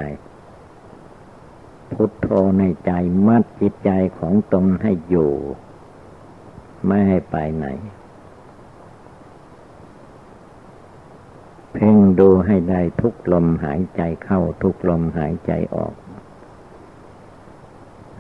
[1.93, 2.29] พุทโธ
[2.59, 2.93] ในใจ
[3.27, 5.33] มัดจิตใจของตนให้อยู่
[6.87, 7.67] ไม่ให้ไปไหน
[11.73, 15.95] เพ่งดูให้ได้ทุกลมหายใจเข้าทุกลมหายใจออก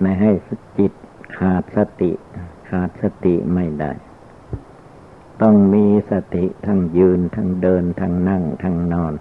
[0.00, 0.30] ไม่ให้
[0.78, 0.92] จิต
[1.36, 2.12] ขาดสติ
[2.68, 3.92] ขาดสติไม่ได้
[5.42, 9.14] ต้องมีสติทั้งยืนทั้งเดินทั้งนั่งทั้งนอน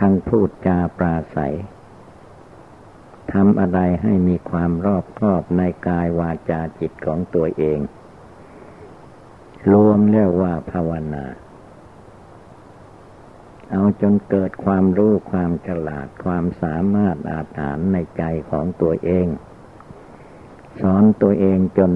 [0.00, 1.56] ทั้งพูดจาปราศัย
[3.32, 7.80] ทำอะไรให้มีความรอบคอบในกายวาจาจิตของตัวเอง
[9.72, 11.24] รวมเรียกว่าภาวนา
[13.70, 19.26] เอาจนเกิดความรู้ความฉลาดความสามารถอาถานในใจของตัวเอง
[20.80, 21.92] สอนตัวเองจน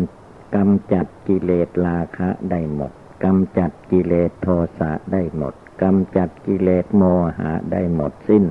[0.57, 2.93] กำจัดกิเลสราคะได้หมด
[3.25, 4.49] กำจัดกิเลสโท
[4.79, 7.03] สะได้หมด กำจัดกิเลสโม
[7.39, 8.45] หะได้หมดสิ้น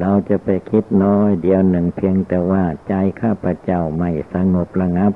[0.00, 5.12] เราจะไปคิดน้อยเดียวหนึ่งเพียงแต่ว่าใจข้าพเจ้าไม่สงบระงับ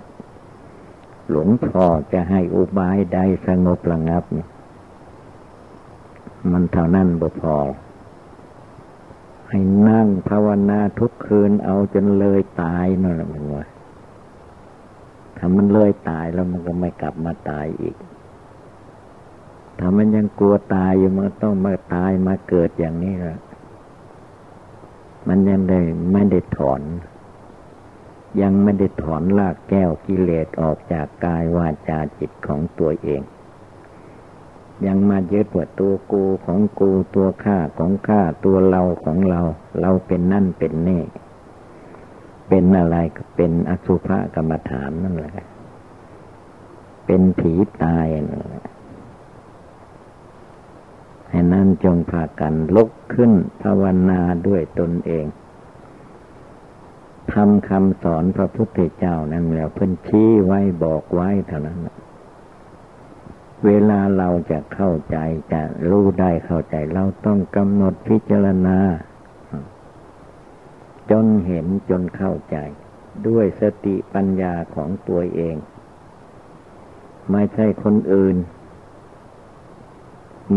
[1.28, 4.24] หลวงพ่อจะให้อุบายใดสงบระงับ
[6.50, 7.58] มันเท่านั้นบ่พอ
[9.48, 13.64] ให้นั่งภาวนาทุกคืนเอาจนเลยตายนั่นแหละมันว่า
[15.38, 17.96] ถ้ามันเลยตายแล้วมันก็ไม่กลับมาตายอีก
[19.78, 23.38] ถ้ามันยังกลัวตายอยู่มันต้องมาตายมาเกิดอย่างนี้แหละ
[25.28, 25.80] มันยังได้
[26.12, 26.82] ไม่ได้ถอน
[28.40, 33.22] ยังไม่ได้ถอนลากแก้วกิเลสออกจากกายวาจาจิตของตัวเอง
[34.86, 39.40] ยังมายึดว่าตัวกูของกูตัวข้าของข้าตัวเราของเรา
[39.80, 41.02] เราเป็นนั่นเป็นนี่
[42.48, 45.38] เป็นอะไรก็เป็นอสุภกรรมฐานนั่นแหละ
[47.06, 48.66] เป็นผีตายนั่นแหละ
[51.30, 53.32] ให้นั่นจงพากันลุกขึ้น
[53.62, 55.26] ภาวนาด้วยตนเอง
[57.32, 61.78] ทำคำสอนพระพุทธเจ้านั่นแล้วเพิ่นชี้ไว้บอกไว้เท่านั้น
[63.66, 65.16] เวลาเราจะเข้าใจ
[65.52, 68.78] จะรู้ได้เข้าใจ เราต้องกำหนดพิจารณา
[71.10, 72.56] จนเห็นจนเข้าใจ
[73.26, 75.56] ด้วยสติปัญญาของตัวเอง
[77.32, 78.36] ไม่ใช่คนอื่น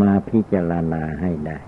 [0.00, 1.58] มาพิจารณาให้ได้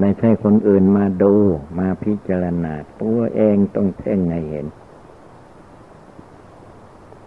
[0.00, 1.34] ไม่ใช่คนอื่นมาดู
[1.78, 2.72] มาพิจารณา
[3.02, 4.66] ตัวเองต้องเพ่งให้เห็น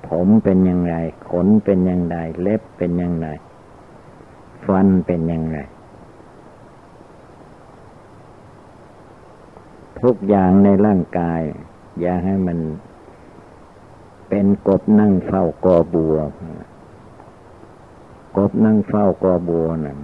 [0.07, 0.93] ผมเป็นยังไง
[1.29, 3.27] ขนเป็นยังไงเล็บเป็นยังไง
[4.65, 5.57] ฟันเป็นยังไง
[10.03, 11.41] ทุกอย่างในร่างกาย
[11.99, 12.57] อย่าให้มัน
[14.29, 16.17] เป็นกบนั่งเฝ้ากอบัว
[18.37, 19.97] กบนั่งเฝ้ากอบัวนะ่ะ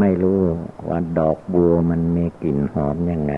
[0.00, 0.38] ไม่รู้
[0.88, 3.34] ว่าดอกบัวมันมีกลิ่นหอมยังไง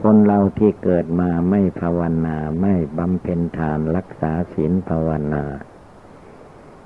[0.00, 5.44] คนเราที่เกิดมาไม่ภาวนาไม่บำเพ็ญทานรักษาศีลภาวนา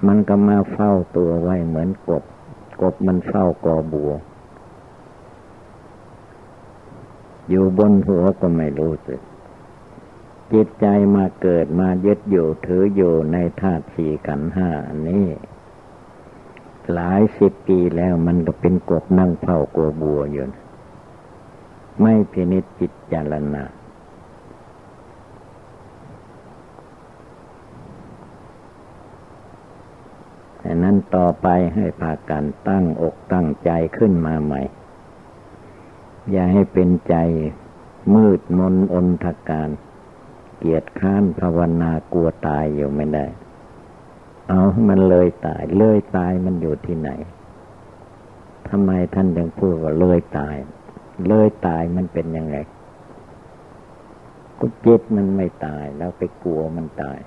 [0.06, 2.24] มันก็มาเฝ้าตัวไว้เหมือนกบ
[2.82, 4.12] กบมันเฝ้ากอบัว
[7.48, 9.20] อยู่บนหัวก็ไม่รู้สึก
[10.52, 10.86] จิตใจ
[11.16, 14.70] มาเกิดมายึดอยู่ถืออยู่ในธาตุสี่ขันห้า
[15.08, 15.26] นี้
[16.92, 20.44] หลายสิบปีแล้วมันก็เป็นกบนั่งเฝ้ากัวบัวอยู่
[22.00, 23.64] ไม่พินิจจิตจารณา
[30.58, 34.60] แต่นั้นต่อไปให้พากันตั้งอกตั้งใจขึ้นมาใหม่
[36.30, 37.14] อย่าให้เป็นใจ
[38.14, 39.70] มืดมนอนทการ
[40.58, 43.26] เกียรติค้านภาวนากลัวตายอยู่ไม่ได้
[44.48, 47.10] เอามันเลยตาย เลยตายมันอยู่ที่ไหน
[48.68, 50.56] ทำไมท่านยังพูดว่าเลยตาย
[51.28, 52.56] เลยตายมันเป็นยังไง
[54.58, 57.18] ก็จิตมันไม่ตาย แล้วไปกลัวมันตาย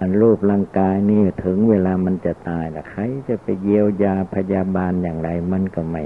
[0.00, 6.02] อันรูปร่างกายนี่ถึงเวลามันจะตายละใครจะไปเยียวยาพยาบาลอย่างไร มันก็ไม่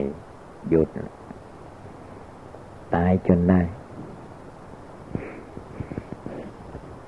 [0.68, 0.88] หยุด
[2.94, 3.60] ตายจนได้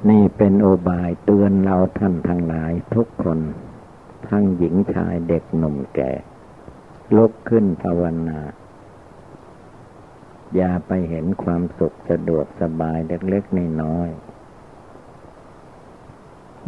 [0.09, 3.39] นี่เป็นโอบายเตือนเราท่านทั้งหลายทุกคน
[4.29, 6.13] ทั้งหญิงชายเด็กหนุ่มแก่
[7.17, 8.41] ลุกขึ้นภาวนา
[10.57, 14.35] อย่าไปเห็นความสุขสะดวกสบายเล็กๆน้อยๆ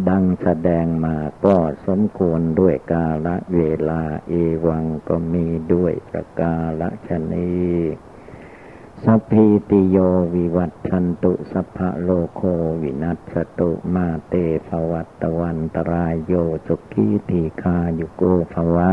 [0.09, 1.57] ดังแสดงมาก็
[1.87, 4.33] สมควรด้วยกาละเวลาเอ
[4.67, 7.55] วังก็มีด้วยประกาละชนี
[9.05, 9.97] สัพพิติโย
[10.35, 12.43] วิวัตชันตุสัพพะโลโค
[12.83, 14.35] วินัสตุมาเต
[14.67, 16.33] ภวัตวันตรายโย
[16.67, 18.23] สุขีทีคายุโก
[18.55, 18.91] ภวะ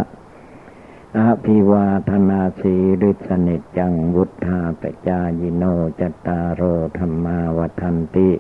[1.18, 2.76] อภิวาธนาสี
[3.10, 5.64] ฤทธสนิจังวุธาปจายิโน
[6.00, 6.62] จตารโร
[6.98, 8.32] ธรรมาวันติ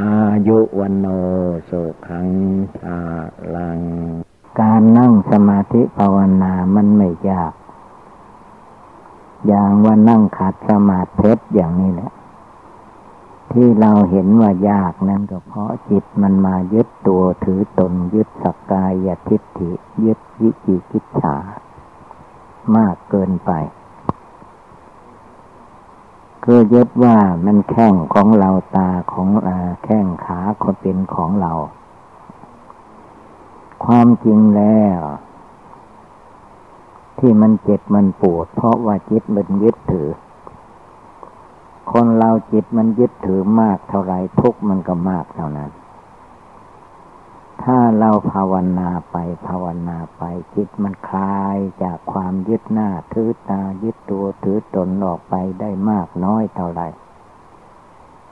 [0.00, 0.14] อา
[0.48, 1.06] ยุวันโน
[1.68, 2.28] สุขัง
[2.76, 3.00] ภา
[3.54, 3.80] ลัง
[4.60, 7.52] การนั่งสมาธิภาวนามันไม่ยาก
[9.46, 12.12] อย่างว่านั่งขัดสมาธิอย่างนี้แหละ
[13.52, 19.70] ที่เราเห็นว่ายากนั้นก็เพราะจิตมันมายึดตัวถือตนยึดสกกายทิฏฐิ
[20.04, 21.36] ยึดวิจิกิจฉา
[22.76, 23.50] มากเกินไป
[26.44, 29.48] คือยึดว่ามันแข้งของเราตาของอ
[29.84, 31.52] แข้งขาคนเป็นของเรา
[33.84, 34.98] ความจริงแล้ว
[37.18, 40.08] ที่มันเจ็บมันปวด เพราะว่าจิตมันยึดถือ
[41.92, 45.70] คนเราจิตมันยึดถือมากเท่าไรทุกมันก็มากเท่านั้น
[47.62, 49.16] ถ้าเราภาวนาไป
[49.46, 50.22] ภาวนาไป
[50.54, 56.82] จิตมันคลายจากความยึดหน้าถือตายึดตัวถือตนออกไปได้มากน้อยเท่าไร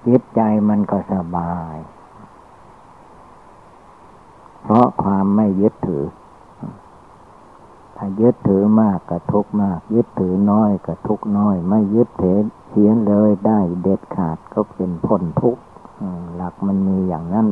[0.07, 1.77] จิตใจมันก็สบาย
[4.63, 6.05] เพราะความไม่ยึดถือ
[7.97, 12.39] ถ้ายึดถือมากก็ทุกมาก ยึดถือน้อยก็ทุกน้อย ไม่ยึดถือ
[12.69, 15.57] เสียเลยได้เด็ดขาดก็เป็นพ้นทุก
[16.35, 17.49] หลักมันมีอย่างนั้น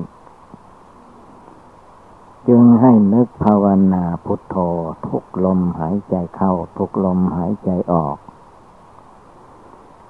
[2.48, 4.56] จึงให้นึกภาวนาพุทโธ
[5.06, 8.16] ทุกลมหายใจเข้า ทุกลมหายใจออก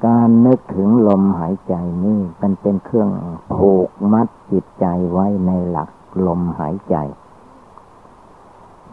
[0.06, 1.74] การนึกถึงลมหายใจ
[2.04, 3.10] นี่มันเป็นเครื่อง
[3.54, 5.90] ผูกมัดจิตใจไว้ในหลัก
[6.26, 6.96] ลมหายใจ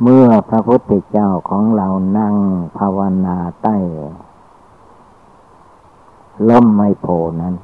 [0.03, 1.87] เมื่อพระพุทธเจ้าของเรา
[2.17, 2.35] นั่ง
[2.77, 3.77] ภาวนาใต้
[6.49, 7.07] ลมไม่โผ
[7.41, 7.55] นั้น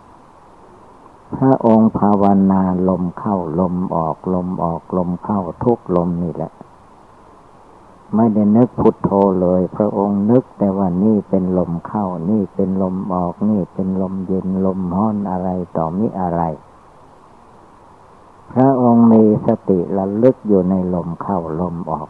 [1.36, 6.52] พระองค์ภาวนาลมเข้าลมออกลมออกลมเข้าทุกลมนี่แหละ
[8.16, 9.10] ไม่ได้นึกพุทโธ
[9.42, 16.42] เลย พระองค์นึกแต่ว่านี่เป็นลมเข้า นี่เป็นลมออก นี่เป็นลมเย็นลมห้อนอะไรต่อมิอะไร
[18.54, 22.10] พระองค์มีสติระลึกอยู่ในลมเข้าลมออก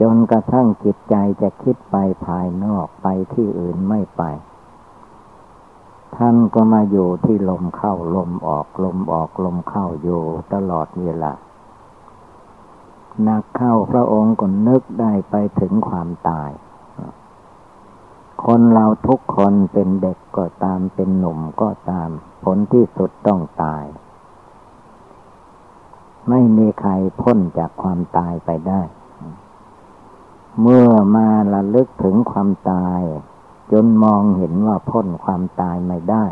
[0.00, 4.22] จนกระทั่งจิตใจจะคิดไปภายนอกไปที่อื่นไม่ไป
[6.16, 10.22] ท่านก็มาอยู่ที่ลมเข้าลมออกลมออกลมเข้าอยู่
[10.52, 11.32] ตลอดเวลา
[13.28, 16.50] นักเข้าพระองค์ก็นึกได้ไปถึงความตาย
[18.44, 22.08] คนเราทุกคนเป็นเด็กก็ตามเป็นหนุ่มก็ตาม
[22.44, 23.84] ผลที่สุดต้องตาย
[26.28, 28.82] ไม่มีใครพ้นจากความตายไปได้
[30.60, 33.02] เมื่อมาระลึกถึงความตาย
[33.72, 36.24] จนมองเห็นว่าพ้นความตายไม่ได้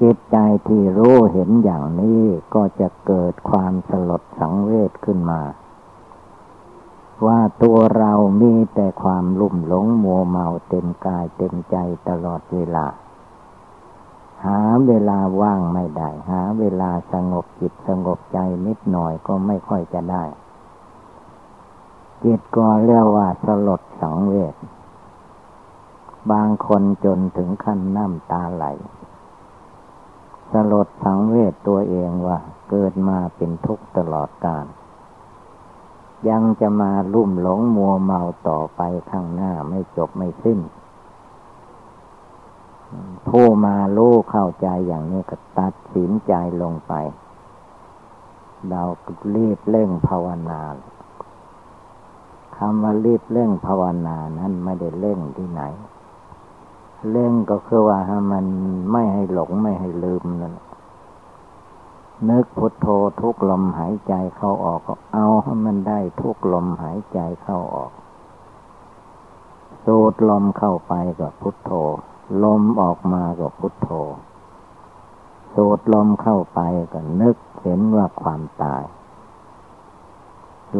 [0.00, 0.36] จิตใจ
[0.68, 2.22] ที่รู้เห็นอย่างนี้
[2.54, 5.40] ก็จะเกิดความสลดสังเวชขึ้นมา
[7.26, 8.12] ว่าตัวเรา
[8.42, 11.76] มีแต่ความลุ่มหลงมัวเมาเต็มกายเต็มใจ
[12.08, 12.86] ตลอดเวลา
[14.44, 20.24] หาเวลาว่างไม่ได้ หาเวลาสงบจิตสงบใจนิดหน่อยก็ไม่ค่อยจะได้
[22.24, 24.54] จิตก็เรียกว่าสลดสังเวช
[26.32, 28.64] บางคนจนถึงขั้นน้ำตาไหล
[30.52, 32.38] สลดสังเวชตัวเองว่า
[32.70, 34.66] เกิดมาเป็นทุกข์ตลอดกาล
[36.28, 40.60] ยังจะมาลุ่มหลงมัวเมาต่อไปข้างหน้าไม่จบไม่สิ้น
[43.28, 46.92] ผู้มาลูกเข้าใจอย่างนี้ก็ตัดสินใจลงไป
[48.68, 48.82] เรา
[49.34, 50.60] รีบเร่งภาวนา
[52.58, 55.62] คำว่ารีบเร่งภาวนานั้นไม่ได้เร่งที่ไหน
[57.10, 57.98] เร่งก็คือว่า
[58.32, 58.46] มัน
[58.92, 60.54] ไม่ให้หลงไม่ให้ลืมนั่น
[62.30, 62.86] นึกพุทโธ
[63.20, 67.92] ทุกลมหายใจเข้าออกก็เอาให้มันได้ทุกลมหายใจเข้าออก
[69.84, 71.70] สูดลมเข้าไปก็พุทโธ
[72.44, 73.88] ลมออกมาก็พุทโธ
[75.54, 76.60] สูดลมเข้าไป
[76.92, 78.82] ก็นึกเห็นว่าความตาย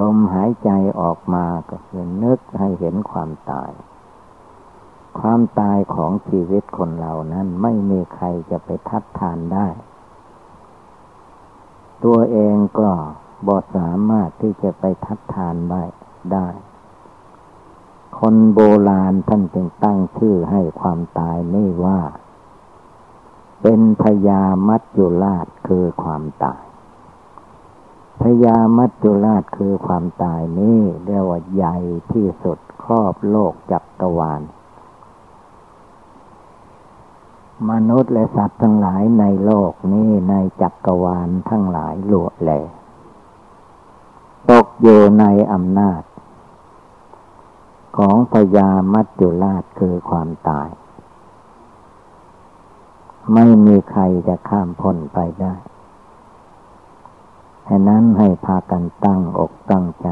[0.00, 0.70] ลมหายใจ
[1.00, 3.72] ออกมาก็คือนึกให้เห็นความตาย
[5.18, 9.68] ความตายของชีวิตคนเรานั้นไม่มีใครจะไปทัดทานได้
[12.04, 12.90] ตัวเองก็
[13.46, 15.82] บอสามารถที่จะไปทัดทานได้
[16.32, 16.48] ได้
[18.18, 22.00] คนโบราณท่านจึงตั้งชื่อให้ความตายนี่ว่า
[23.62, 26.63] เป็นพยามัจจุราชคือความตาย
[28.22, 31.76] พยามัจจุราชคือความตายนี่เรียกว่าใหญ่
[32.12, 34.42] ที่สุดครอบโลกจักรวาล
[37.70, 42.50] มนุษย์และสัตว์ทั้งหลายในโลกนี้ในจักรวาลทั้งหลายหลวแหล
[44.50, 46.02] ตกอยู่ในอำนาจ
[47.96, 50.68] ของพญามัจจุราชคือความตาย
[53.32, 55.54] ไม่มีใครจะข้ามพ้นไปได้
[57.68, 60.08] ฉะนั้นให้พากันตั้งอกตั้งใจ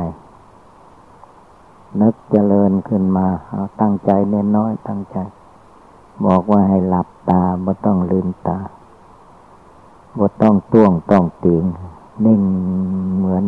[2.01, 5.19] นึกเจริญขึ้นมา เอาตั้งใจเน้นน้อยตั้งใจ
[6.25, 8.59] บอกว่าให้หลับตาบ่ต้องลืมตา
[10.19, 11.65] บ่ต้องต้วงต้องติง
[12.25, 12.43] นิ่ง
[13.17, 13.45] เหมือน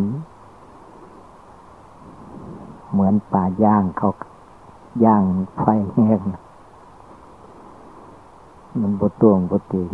[2.93, 4.13] เหมือนป่าย่างเขา
[5.05, 5.25] ย่าง
[5.59, 6.21] ไฟแห้ง
[8.81, 9.93] มันบ่ต้วงบ่ติง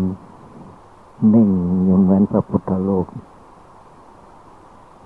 [1.34, 1.50] นิ่ง
[1.84, 3.06] อยู่เหมือนพระพุทธรูป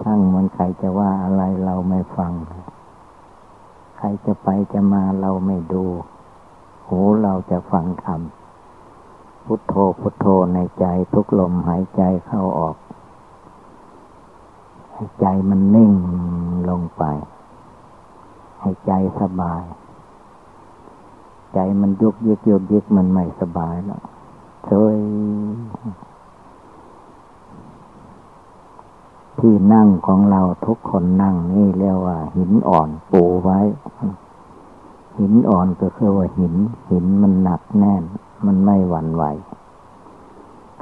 [0.02, 2.32] ทั้งมันใครจะว่าอะไรเราไม่ฟัง
[3.96, 5.84] ใครจะไปจะมาเราไม่ดู
[6.86, 8.20] หูเราจะฟังธรรม
[9.44, 12.76] พุทโธพุทโธในใจทุกลมหายใจเข้าออก
[14.92, 15.92] ให้ใจมันนิ่ง
[16.70, 17.02] ลงไป
[18.60, 19.64] ให้ใจสบาย
[21.54, 24.02] ใจมันยุกยิกยุกยิกมันไม่สบายแล้ว
[24.70, 24.96] ช่วย
[29.40, 33.60] ที่นั่งของเราทุกคนนั่งนี่เรียกว่า หินอ่อนปูไว้
[35.18, 36.54] หินอ่อนก็คือว่าหิน
[36.90, 38.02] หินมันหนักแน่น
[38.46, 39.24] มันไม่หวั่นไหว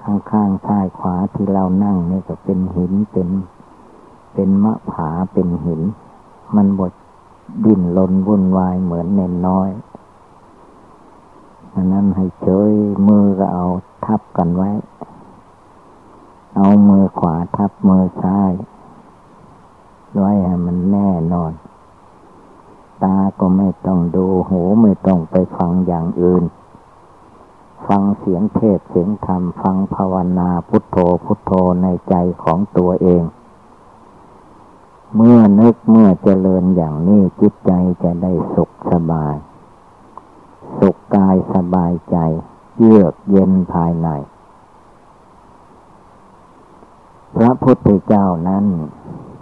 [0.03, 3.28] ข้างๆซ้ายขวาที่เรานั่งนี่ก็เป็นหินเป็น
[4.34, 5.80] เป็นมะผาเป็นหิน
[6.57, 6.92] มันบด
[7.64, 9.70] ดิ้นลนวุ่นวายเหมือนเน่นน้อย
[11.74, 12.72] อันนั้นให้เฉย
[13.07, 13.66] มือก็เอา
[14.05, 14.70] ทับกันไว้
[16.57, 18.53] เอามือขวาทับมือซ้าย
[20.16, 21.53] ไว้ให้มันแน่นอน
[23.03, 26.44] ตาก็ไม่ต้องดูหูไม่ต้องไปฟังอย่างอื่น
[27.86, 33.22] ฟังเสียงเทศเสียงธรรม ฟังภาวนาพุทโธพุทโธในใจของตัวเอง
[35.14, 37.72] เมื่อนึกเมื่อเจริญอย่างนี้จิตใจ
[38.03, 39.36] จะได้สุขสบาย
[40.78, 42.16] สุขกายสบายใจ
[42.78, 44.09] เยือกเย็นภายใน
[47.37, 48.66] พระพุทธเจ้านั้น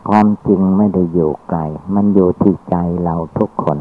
[0.09, 1.61] ความจริงไม่ได้อยู่ไกล
[1.95, 3.79] มันอยู่ที่ใจเราทุกคน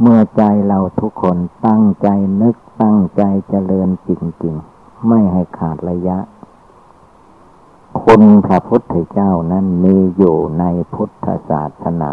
[0.00, 1.36] เมื่อใจเราทุกคน
[1.66, 2.08] ตั้งใจ
[2.42, 4.10] นึกตั้งใจเจริญจ
[4.44, 6.18] ริงๆ ไม่ให้ขาดระยะ
[8.02, 12.12] คุณพระพุทธเจ้านั้นมีอยู่ในพุทธศาสนา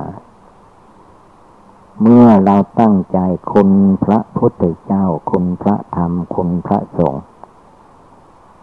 [2.02, 3.20] เมื่อเราตั้งใจ
[3.52, 3.70] คุณ
[4.04, 7.24] พระพุทธเจ้า คุณพระธรรม คุณพระสงฆ์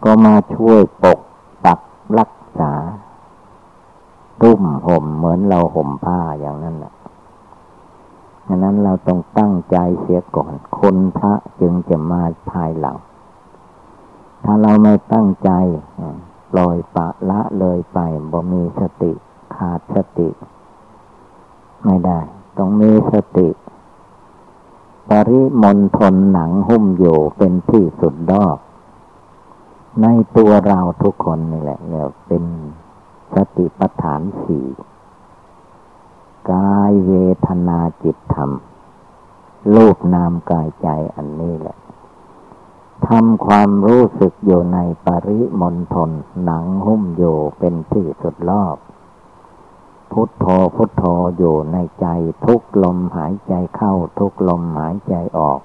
[0.03, 1.19] ก็มาช่วยปก
[2.19, 2.73] รักษา
[4.41, 6.93] ตุ้มห่มเหมือนเราห่มผ้าอย่างนั้นแหละ
[8.47, 12.97] ฉะนั้นเราต้องตั้งใจเสียก่อน คนพระจึงจะมาภายหลัง
[14.43, 15.49] ถ้าเราไม่ตั้งใจ
[16.51, 17.99] ปล่อยปะละเลยไป
[18.31, 19.11] บ่มีสติ
[19.55, 20.29] ขาดสติ
[21.85, 22.19] ไม่ได้
[22.57, 23.49] ต้องมีสติ
[25.09, 28.57] ปริมณฑลหนังหุ้มอยู่เป็นที่สุดดอก
[30.01, 32.43] ในตัวเราทุกคนนี่แหละเนี่ยเป็น
[33.35, 34.67] สติปัฏฐานสี่
[36.51, 37.13] กายเว
[37.47, 38.51] ทนาจิตธรรม
[39.75, 41.77] รูปนามกายใจอันนี้แหละ
[43.07, 46.09] ทำความรู้สึกอยู่ในปริมณฑล
[46.43, 48.77] หนังหุ้มอยู่เป็นที่สุดรอบ
[50.11, 50.45] พุทโธ
[50.75, 51.03] พุทโธ
[51.37, 52.07] อยู่ในใจ
[52.45, 55.61] ทุกลมหายใจเข้าทุกลมหายใจออก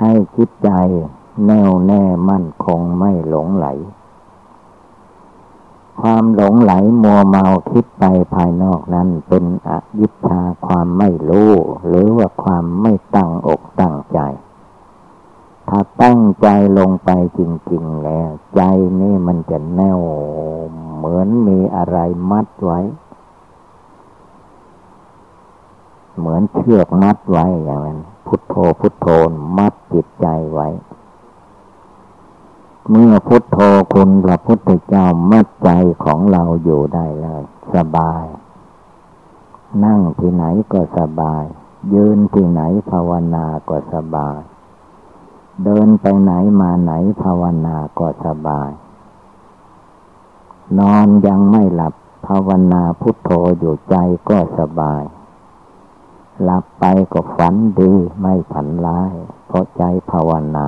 [0.00, 0.70] ให้จิตใจ
[1.46, 3.66] แน่วแน่มั่นคงไม่หลงไหล
[6.00, 6.72] ความหลงไหล
[7.02, 11.52] มัวเมาคิดไปภายนอกนั้นเป็นอวิชชาความไม่รู้
[11.86, 14.20] หรือว่าความไม่ตั้งอกตั้งใจ
[15.68, 17.40] ถ้าตั้งใจลงไปจ
[17.72, 18.62] ริง ๆ แล้ว ใจ
[19.00, 20.00] นี่มันจะแน่ว
[20.96, 21.98] เหมือนมีอะไร
[22.30, 22.80] มัดไว้
[26.18, 29.06] เหมือนเชือกมัดไว้อย่างนั้น พุทโธพุทโธ
[29.58, 30.68] มัดจิตใจไว้
[32.92, 33.58] เมื่อพุทโธ
[33.94, 35.70] คุณพระพุทธเจ้ามัดใจ
[36.04, 37.42] ของเราอยู่ได้เลย
[37.74, 38.24] สบาย
[39.84, 41.44] นั่งที่ไหนก็สบาย
[41.94, 44.38] ยืนที่ไหนภาวนาก็สบาย
[45.64, 48.70] เดินไปไหนมาไหนภาวนาก็สบาย
[50.78, 51.94] นอนยังไม่หลับ
[52.26, 53.96] ภาวนาพุทโธอยู่ใจ
[54.28, 55.02] ก็สบาย
[56.42, 59.14] หลับไปก็ฝันดีไม่ผันร้าย
[59.46, 60.66] เพราะใจภาวนา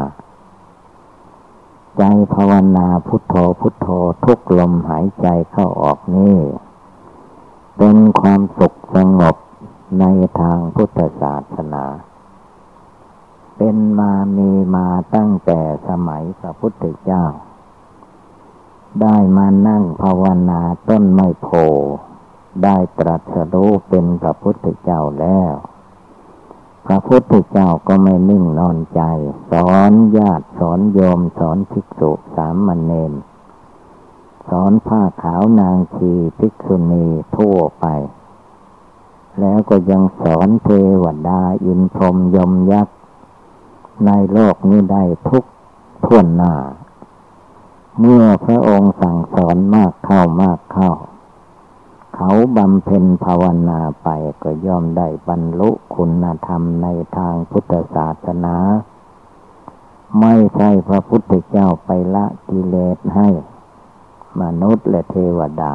[2.02, 3.88] ใจภาวนาพุทโธพุทโธ
[4.24, 6.38] ทุกลมหายใจเข้าออกนี่
[7.78, 9.36] เป็นความสุขสงบ
[10.00, 10.04] ใน
[10.40, 11.84] ทางพุทธศาสนา
[13.56, 17.24] เป็นมามีมาตั้งแต่สมัยพระพุทธเจ้า
[19.02, 21.48] ได้มานั่งภาวนาต้นไม้โพ
[22.64, 25.52] ได้ตรัสรู้เป็นพระพุทธเจ้าแล้ว
[26.92, 29.02] พระพุทธเจ้าก็ไม่นิ่งนอนใจ
[29.50, 33.12] สอนญาติสอนโยมสอนภิกษุสามมันเนน
[34.48, 37.86] สอนผ้าขาวนางชีภิกษุณีทั่วไป
[39.40, 40.68] แล้วก็ยังสอนเท
[41.02, 42.96] วดาอินพรมยมยักษ์
[44.06, 45.44] ในโลกนี้ได้ทุก
[46.04, 46.54] ท่วนหน้า
[48.00, 50.90] เมื่อพระองค์สั่งสอนมากเข้ามากเข้า
[52.22, 54.08] เขาบำเพ็ญภาวนาไป
[54.42, 58.56] ก็ย่อมได้บรรลุคุณธรรมในทางพุทธศาสนา
[60.20, 63.28] ไม่ใช่พระพุทธเจ้าไปละกิเลสให้
[64.42, 65.74] มนุษย์และเทวดา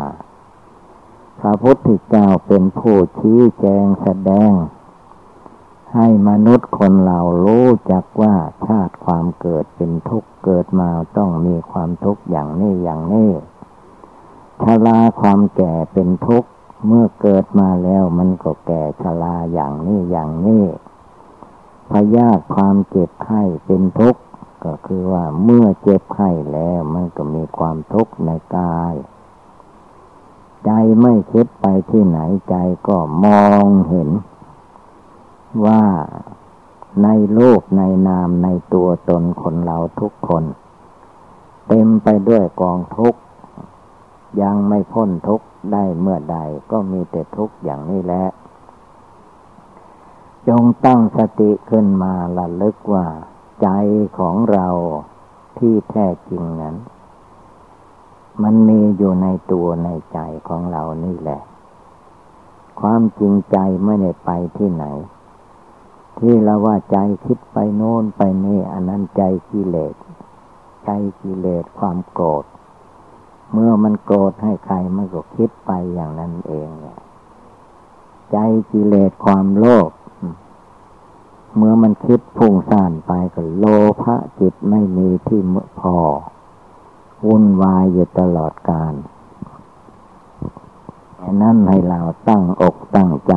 [1.39, 4.52] พระพุทธเจ้าเป็นผู้ชี้แจงแสดง
[5.96, 8.36] ให้มนุษย์คนเรารู้จักว่า
[8.66, 13.32] ชาติความเกิดเป็นทุกข์เกิดมาต้องมีความทุกข์อย่างนี้อย่างนี้
[14.64, 16.49] ชราความแก่เป็นทุกข์
[16.88, 20.66] เมื่อเกิดมาแล้วมันก็แก่ชราอย่างนี้อย่างนี้
[21.91, 24.22] พยาธิความเจ็บไข้เป็นทุกข์
[24.66, 28.93] ก็คือว่าเมื่อเจ็บไข้แล้วมันก็มีความทุกข์ในกาย
[30.66, 32.56] ใจไม่คิดไปที่ไหนใจ
[32.88, 34.10] ก็มองเห็น
[35.66, 35.84] ว่า
[37.03, 40.43] ในโลกในนามในตัวตนคนเราทุกคน
[41.68, 43.20] เต็มไปด้วยกองทุกข์
[44.42, 46.38] ยังไม่พ้นทุกข์ได้เมื่อใด
[46.72, 48.26] ก็มีแต่ทุกข์อย่างนี้แหละ
[50.48, 53.08] จงตั้งสติขึ้นมาละลึกว่า
[53.62, 53.70] ใจ
[54.20, 54.68] ของเรา
[55.58, 56.76] ที่แท้จริงนั้น
[58.44, 61.42] มันมีอยู่ในตัวในใจของเรานี่แหละ
[62.82, 64.86] ความจริงใจไม่ได้ไปที่ไหน
[66.20, 69.96] ที่เราว่าใจคิดไปโน่นไปนี่อันนั้นใจกิเลส
[70.86, 70.90] ใจ
[71.22, 72.46] กิเลสความโกรธ
[73.52, 77.00] เมื่อมันโกรธให้ใครมันก็คิดไปอย่างนั้นเองเนี่ย
[78.32, 78.38] ใจ
[78.72, 79.91] กิเลสความโลภ
[81.56, 83.66] เมื่อมันคิดพุ่งซ่านไปก็โล
[84.04, 85.98] ภะจิตไม่มีที่เมื่อพอ
[87.26, 88.93] วุ่นวายอยู่ตลอดกาล
[91.41, 93.36] นั้นให้เราตั้งอกตั้งใจ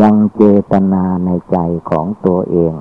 [0.00, 1.58] ยังเจตนาในใจ
[1.90, 2.72] ของตัวเอง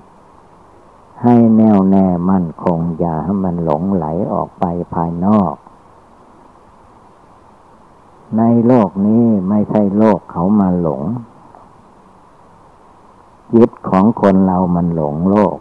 [1.24, 5.53] ให้แน่วแน่มั่นคงอย่าให้มันหลงไหลออกไปภายนอก
[8.38, 11.03] ในโลกนี้ไม่ใช่โลกเขามาหลง
[13.53, 15.57] จิตของคนเรามันหลงโลก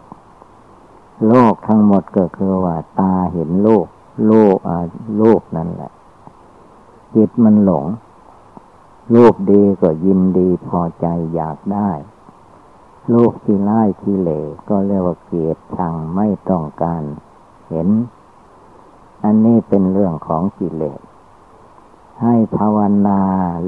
[1.27, 3.85] โลกทั้งหมดก็คือว่าตาเห็นโลก
[4.27, 4.77] โลกอ่า
[5.17, 5.91] โลกนั่นแหละ
[7.15, 7.85] จิตมันหลง
[9.15, 11.05] รูปดีก็ยินดีพอใจ
[11.35, 11.91] อยากได้
[13.13, 14.31] รูปที่ร้ายที่เหล
[14.69, 17.03] ก็เรียกว่าเกลียดชังไม่ต้องการ
[17.69, 17.87] เห็น
[19.23, 21.01] อันนี้เป็นเรื่องของกิเลส
[22.23, 23.21] ให้ภาวนา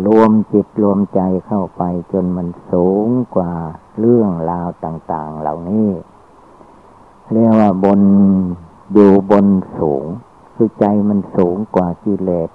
[0.08, 3.54] รวมจิตรวมใจเข้าไปจนมันสูงกว่า
[4.00, 5.90] เรื่องราวต่าง ๆ เหล่านี้
[7.34, 8.02] เรียกว่าบน
[8.94, 9.48] อยู่บน
[9.78, 10.06] สูง
[10.56, 12.50] คือใจมันสูงกว่ากิเลส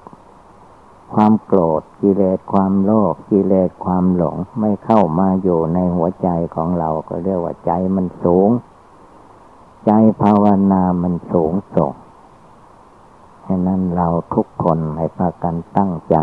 [1.14, 8.48] ความโกรธกิเลสความโลภกิเลสความหลงไม่เข้ามาอยู่ในหัวใจของเราก็เรียกว่าใจมันสูง
[9.86, 9.92] ใจ
[10.22, 11.92] ภาวนามันสูงส่ง
[13.48, 16.16] ฉะนั้นเราทุกคนให้พากันตั้งใจ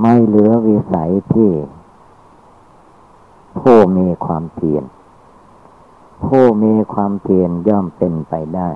[0.00, 1.50] ไม่เหลือวิสัยที่
[3.58, 4.84] ผู้มีความเพียร
[6.26, 8.70] ผู้มีความเพียรย่อมเป็นไปได้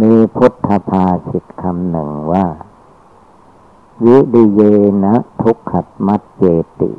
[0.00, 2.46] มีพุทธภาสิตคำหนึ่งว่า
[4.04, 4.60] วิดิเย
[5.04, 6.44] นะทุกขัดมัดเจ
[6.80, 6.90] ติ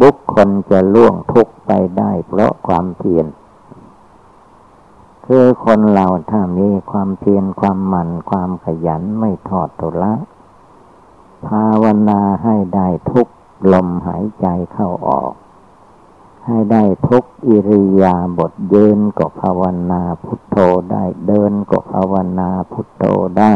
[0.00, 3.26] บุคคลจะล่วงทุกไปได้เพราะความเพียร
[5.26, 10.14] คือคนเราถ้ามีความเพียรความหมั่นความขยันไม่ทอดทุละ
[11.46, 13.26] ภาวนาให้ได้ทุก
[13.72, 15.32] ลมหายใจเข้าออก
[16.46, 20.56] ให้ได้ทุกอิริยาบทเยินก็ภาวนาพุทโธ
[20.92, 23.04] ได้เดินก็ภาวนาพุทโธ
[23.38, 23.52] ได้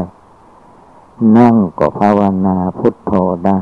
[1.37, 3.13] นั่งก็ภาวนาพุทโธ
[3.47, 3.59] ได้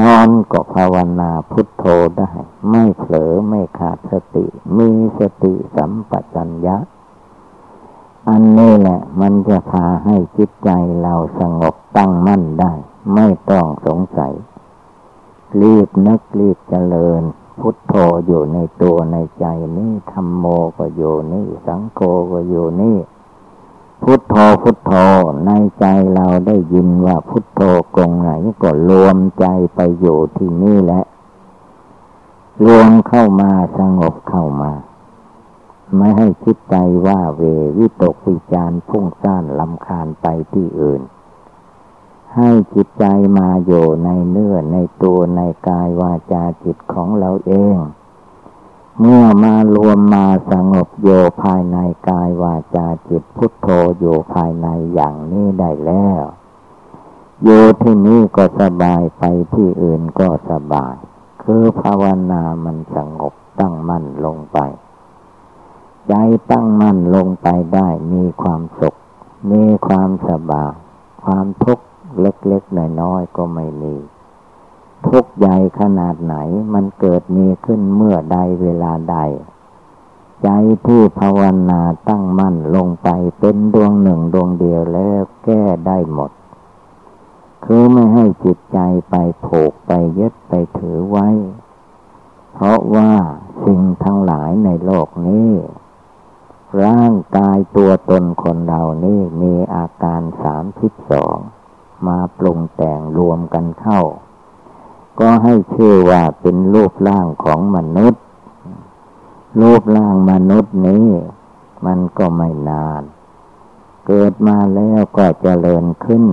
[0.00, 1.84] นอนก็ภาวนาพุทโธ
[2.18, 2.30] ได้
[2.70, 6.76] ไม่เผลอไม่ขาดสติ มีสติสัมปชัญญะ
[8.28, 10.70] อันนี้แหละ มันจะพาให้จิตใจ
[11.00, 12.72] เราสงบตั้งมั่นได้
[13.14, 14.32] ไม่ต้องสงสัย
[15.62, 17.22] รีบนึกรีบเจริญ
[17.60, 17.94] พุทโธ
[18.26, 20.44] อยู่ในตัวในใจนี่ธรรมโม
[20.78, 22.00] ก็อยู่นี่ สังโฆ
[22.32, 22.96] ก็อยู่นี่
[24.02, 24.92] พุทโธพุทโธ
[25.46, 25.84] ในใจ
[26.14, 27.60] เราได้ยินว่าพุทโธ
[27.96, 28.30] กงไหน
[28.62, 31.02] ก็รวมใจไปอยู่ที่นี่แหละ
[32.64, 34.72] รวมเข้ามาสงบเข้ามา
[35.96, 36.76] ไม่ให้คิดใจ
[37.06, 37.42] ว่าเว
[37.78, 41.02] วิตกวิจารพุ่งซ่านลำคาญไปที่อื่น
[42.36, 43.04] ให้จิตใจ
[43.38, 47.76] มาอยู่ในเนื้อในตัวในกายวาจาจิตของเราเอง
[49.00, 51.08] เมื่อมารวมมาสงบโย
[51.42, 51.76] ภายใน
[52.08, 53.66] กายวาจาจิตพุทโธ
[53.98, 56.22] อยู่ภายในอย่างนี้ได้แล้ว
[57.42, 59.22] อยู่ที่นี่ก็สบายไป
[59.54, 60.96] ที่อื่นก็สบาย
[61.42, 64.58] คือภาวนามันสงบตั้งมั่นลงไป
[66.08, 66.14] ใจ
[66.50, 68.94] ตั้งมั่นลงไปได้มีความสุข
[69.50, 70.74] มีความสบาย
[71.24, 71.84] ความทุกข์
[72.20, 73.94] เล็กๆน้อยๆก็ไม่มี
[75.06, 76.36] ทุกใหญ่ขนาดไหน
[76.74, 79.16] มันเกิดมีขึ้นเมื่อใดเวลาใด
[80.42, 80.48] ใจ
[80.86, 81.40] ที่ภาว
[81.70, 86.30] นาตั้งมั่นลงไปเป็นดวงหนึ่งดวงเดียวแล้วแก้ได้หมด
[87.64, 88.78] คือไม่ให้จิตใจ
[89.10, 89.14] ไป
[89.46, 91.28] ผูกไปยึดไปถือไว้
[92.52, 93.12] เพราะว่า
[93.64, 95.50] สิ่งทั้งหลายในโลกนี้
[96.84, 101.36] ร่างกายตัวตนคนเรานี่มีอาการสามสิบสอง
[102.06, 104.00] มาปรุงแต่งรวมกันเข้า
[105.20, 108.22] ก็ให้ชื่อว่าเป็นรูปร่างของมนุษย์
[109.60, 111.06] รูปร่างมนุษย์นี้
[111.86, 113.02] มันก็ไม่นาน
[114.06, 116.24] เกิดมาแล้วก็เจริญขึ้น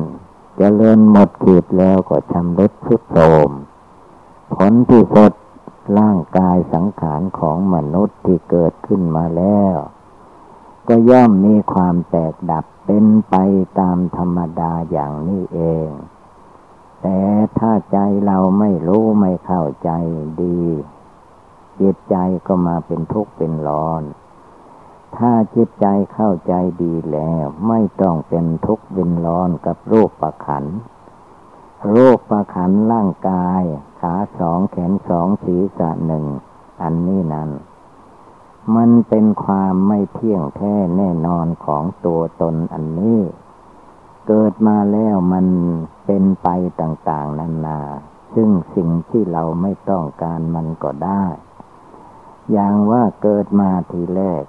[0.58, 3.52] เจริญหมดขีดแล้วก็ชำรุดทุดโทรม
[4.56, 5.34] ผลที่สุด
[6.00, 9.76] ร่างกายสังขารของมนุษย์ที่เกิดขึ้นมาแล้ว
[10.88, 13.36] ก็ย่อมมีความแตกดับเป็นไป
[13.80, 15.90] ตามธรรมดาอย่างนี้เอง
[17.04, 17.20] แต่
[17.60, 19.91] ถ้าใจเราไม่รู้ไม่เข้าใจ
[20.41, 20.62] ดี
[21.82, 22.16] จิตใจ
[22.47, 24.01] ก็มาเป็นทุกข์เป็นร้อน
[25.18, 30.66] ถ้าจิตใจเข้าใจดีแล้ว ไม่ต้องเป็นทุกข์เป็นร้อนกับรูปประขัน
[31.93, 33.64] รูปประขันร่างกาย
[33.99, 36.26] ขาสองแขนสองศีรษะหนึ่ง
[36.82, 37.49] อันนี้นั้น
[38.76, 43.20] มันเป็นความไม่เที่ยงแท้แน่นอนของตัวตนอันนี้
[44.28, 45.47] เกิดมาแล้วมัน
[46.05, 46.47] เป็นไป
[46.82, 47.80] ต่างๆนานา
[48.34, 51.26] ซึ่งสิ่งที่เราไม่ต้องการมันก็ได้
[52.51, 54.43] อย่างว่าเกิดมาทีแรก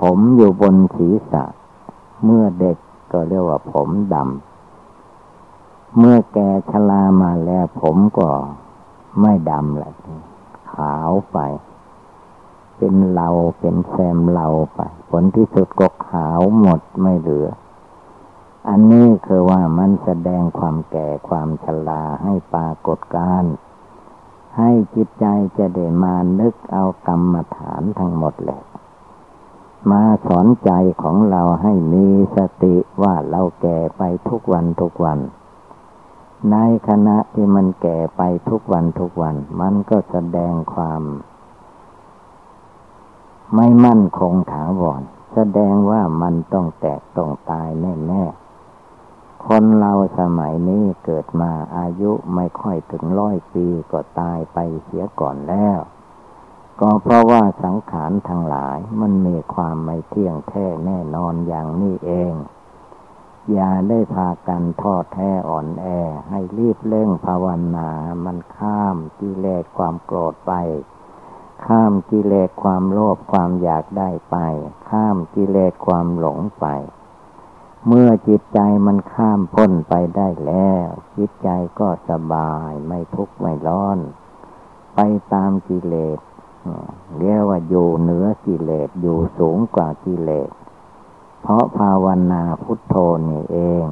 [0.00, 1.44] ผมอยู่บนศีรษะ
[2.24, 2.78] เมื่อเด็ก
[3.12, 6.38] ก็เรียกว่าผมดำ เมื่อแก
[6.70, 8.28] ชรามาแล้วผมก็
[9.20, 9.92] ไม่ดำแหละ
[10.74, 11.38] ขาวไป
[12.78, 13.28] เป็นเรา
[13.60, 14.80] เป็นแซมเราไป
[15.10, 17.48] ผลที่สุดก็ขาวหมดไม่เหลือ
[18.68, 23.44] อันนี้คือว่ามันแสดงความแก่ความชราให้ปรากฏการ
[24.58, 25.26] ให้จิตใจ
[25.58, 28.62] จะได้มานึกเอากรรมฐานทั้งหมดแหละ
[29.90, 30.70] มาสอนใจ
[31.02, 32.06] ของเราให้มี
[32.36, 35.18] สติว่าเราแก่ไปทุกวันทุกวัน
[36.52, 36.56] ใน
[36.88, 41.02] ขณะที่มันแก่ไปทุกวันทุกวัน มันก็แสดงความ
[43.54, 45.02] ไม่มั่นคงถาวร
[45.34, 48.43] แสดงว่ามันต้องแตกต้องตายแน่ๆ
[49.48, 55.78] คนเราสมัยนี้เกิดมาอายุไม่ค่อยถึงร้อยปีก็ตายไปเสียก่อนแล้ว
[56.80, 62.34] ก็เพราะว่าสังขารทั้งหลายมันมีความไม่เที่ยงแท้แน่นอนอย่างนี้เอง
[63.52, 65.86] อย่าได้พากันทอดแท้อ่อนแอ
[66.30, 67.90] ให้รีบเร่งภาวนา
[68.24, 70.52] มันข้ามกิเลสความโกรธไป
[71.66, 74.36] ข้ามกิเลสความโลภความอยากได้ไป
[74.90, 76.66] ข้ามกิเลสความหลงไป
[77.88, 83.98] เมื่อจิตใจมันข้ามพ้นไปได้แล้ว จิตใจก็สบายไม่ทุกข์ไม่ร้อน
[84.94, 85.00] ไป
[85.32, 86.18] ตามกิเลส
[87.18, 90.50] เรียกว่าอยู่เหนือกิเลสอยู่สูงกว่ากิเลส
[91.42, 92.94] เพราะภาวนาพุทโธ
[93.28, 93.86] นี่เอง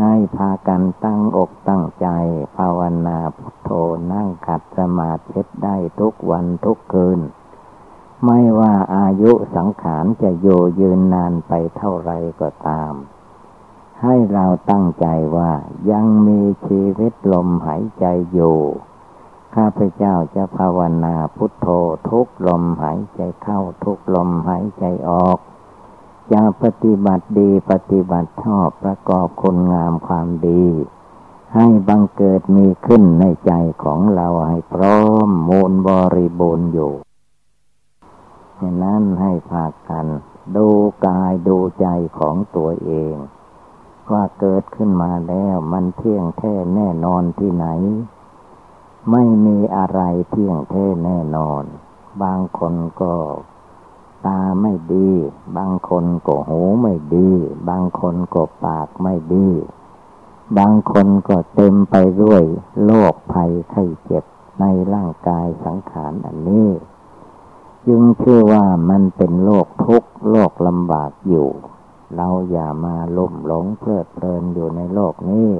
[0.00, 2.08] ให้พากันตั้งอกตั้งใจ
[2.56, 3.70] ภาวนาพุทโธ
[4.12, 7.20] นั่งขัดสมาธิได้ทุกวันทุกคืน
[8.24, 12.10] ไม่ว่าอายุสังขารจะอยู่ยืนนานไปเท่าไร
[12.40, 12.94] ก็ตาม
[14.02, 15.06] ให้เราตั้งใจ
[15.36, 15.52] ว่า
[15.90, 18.58] ยังมีชีวิตลมหายใจอยู่
[19.54, 21.66] ข้าพเจ้าจะภาวนาพุทโธ
[22.08, 25.38] ทุกลมหายใจเข้าทุกลมหายใจออก
[26.32, 30.64] จะปฏิบัติดีปฏิบัติชอบประกอบคุณงามความดี
[31.54, 33.52] ให้บังเกิดมีขึ้นในใจ
[33.84, 36.92] ของเราให้พร้อมมูลบริบูรณ์อยู่
[38.60, 40.06] ฉะนั้นให้พากัน
[40.56, 40.68] ดู
[41.06, 41.86] กายดูใจ
[42.18, 43.14] ของตัวเอง
[44.12, 47.66] ว่าเกิดขึ้นมาแล้วมันเที่ยงแท้แน่นอนที่ไหน
[49.10, 50.00] ไม่มีอะไร
[50.30, 51.62] เที่ยงแท้แน่นอน
[52.22, 53.14] บางคนก็
[54.26, 55.10] ตาไม่ดี
[55.56, 57.30] บางคนก็หูไม่ดี
[57.68, 59.48] บางคนก็ปากไม่ดี
[60.58, 62.42] บางคนก็เต็มไปด้วย
[62.84, 64.24] โรคภัยไข้เจ็บ
[64.60, 66.68] ในร่างกายสังขารอันนี้
[67.88, 71.48] ยึงชื่อว่ามันเป็นโลกทุกข์โลกลำบากอยู่
[72.16, 75.50] เราอย่ามาลุ่มหลงเพลิดเพลินอยู่ในโลกนี้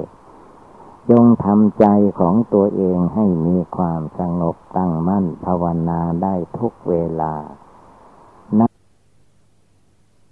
[1.09, 1.85] จงทำใจ
[2.19, 7.33] ของตัวเองให้มีความสงบตั้งมั่นภาวนาได้ทุกเวลา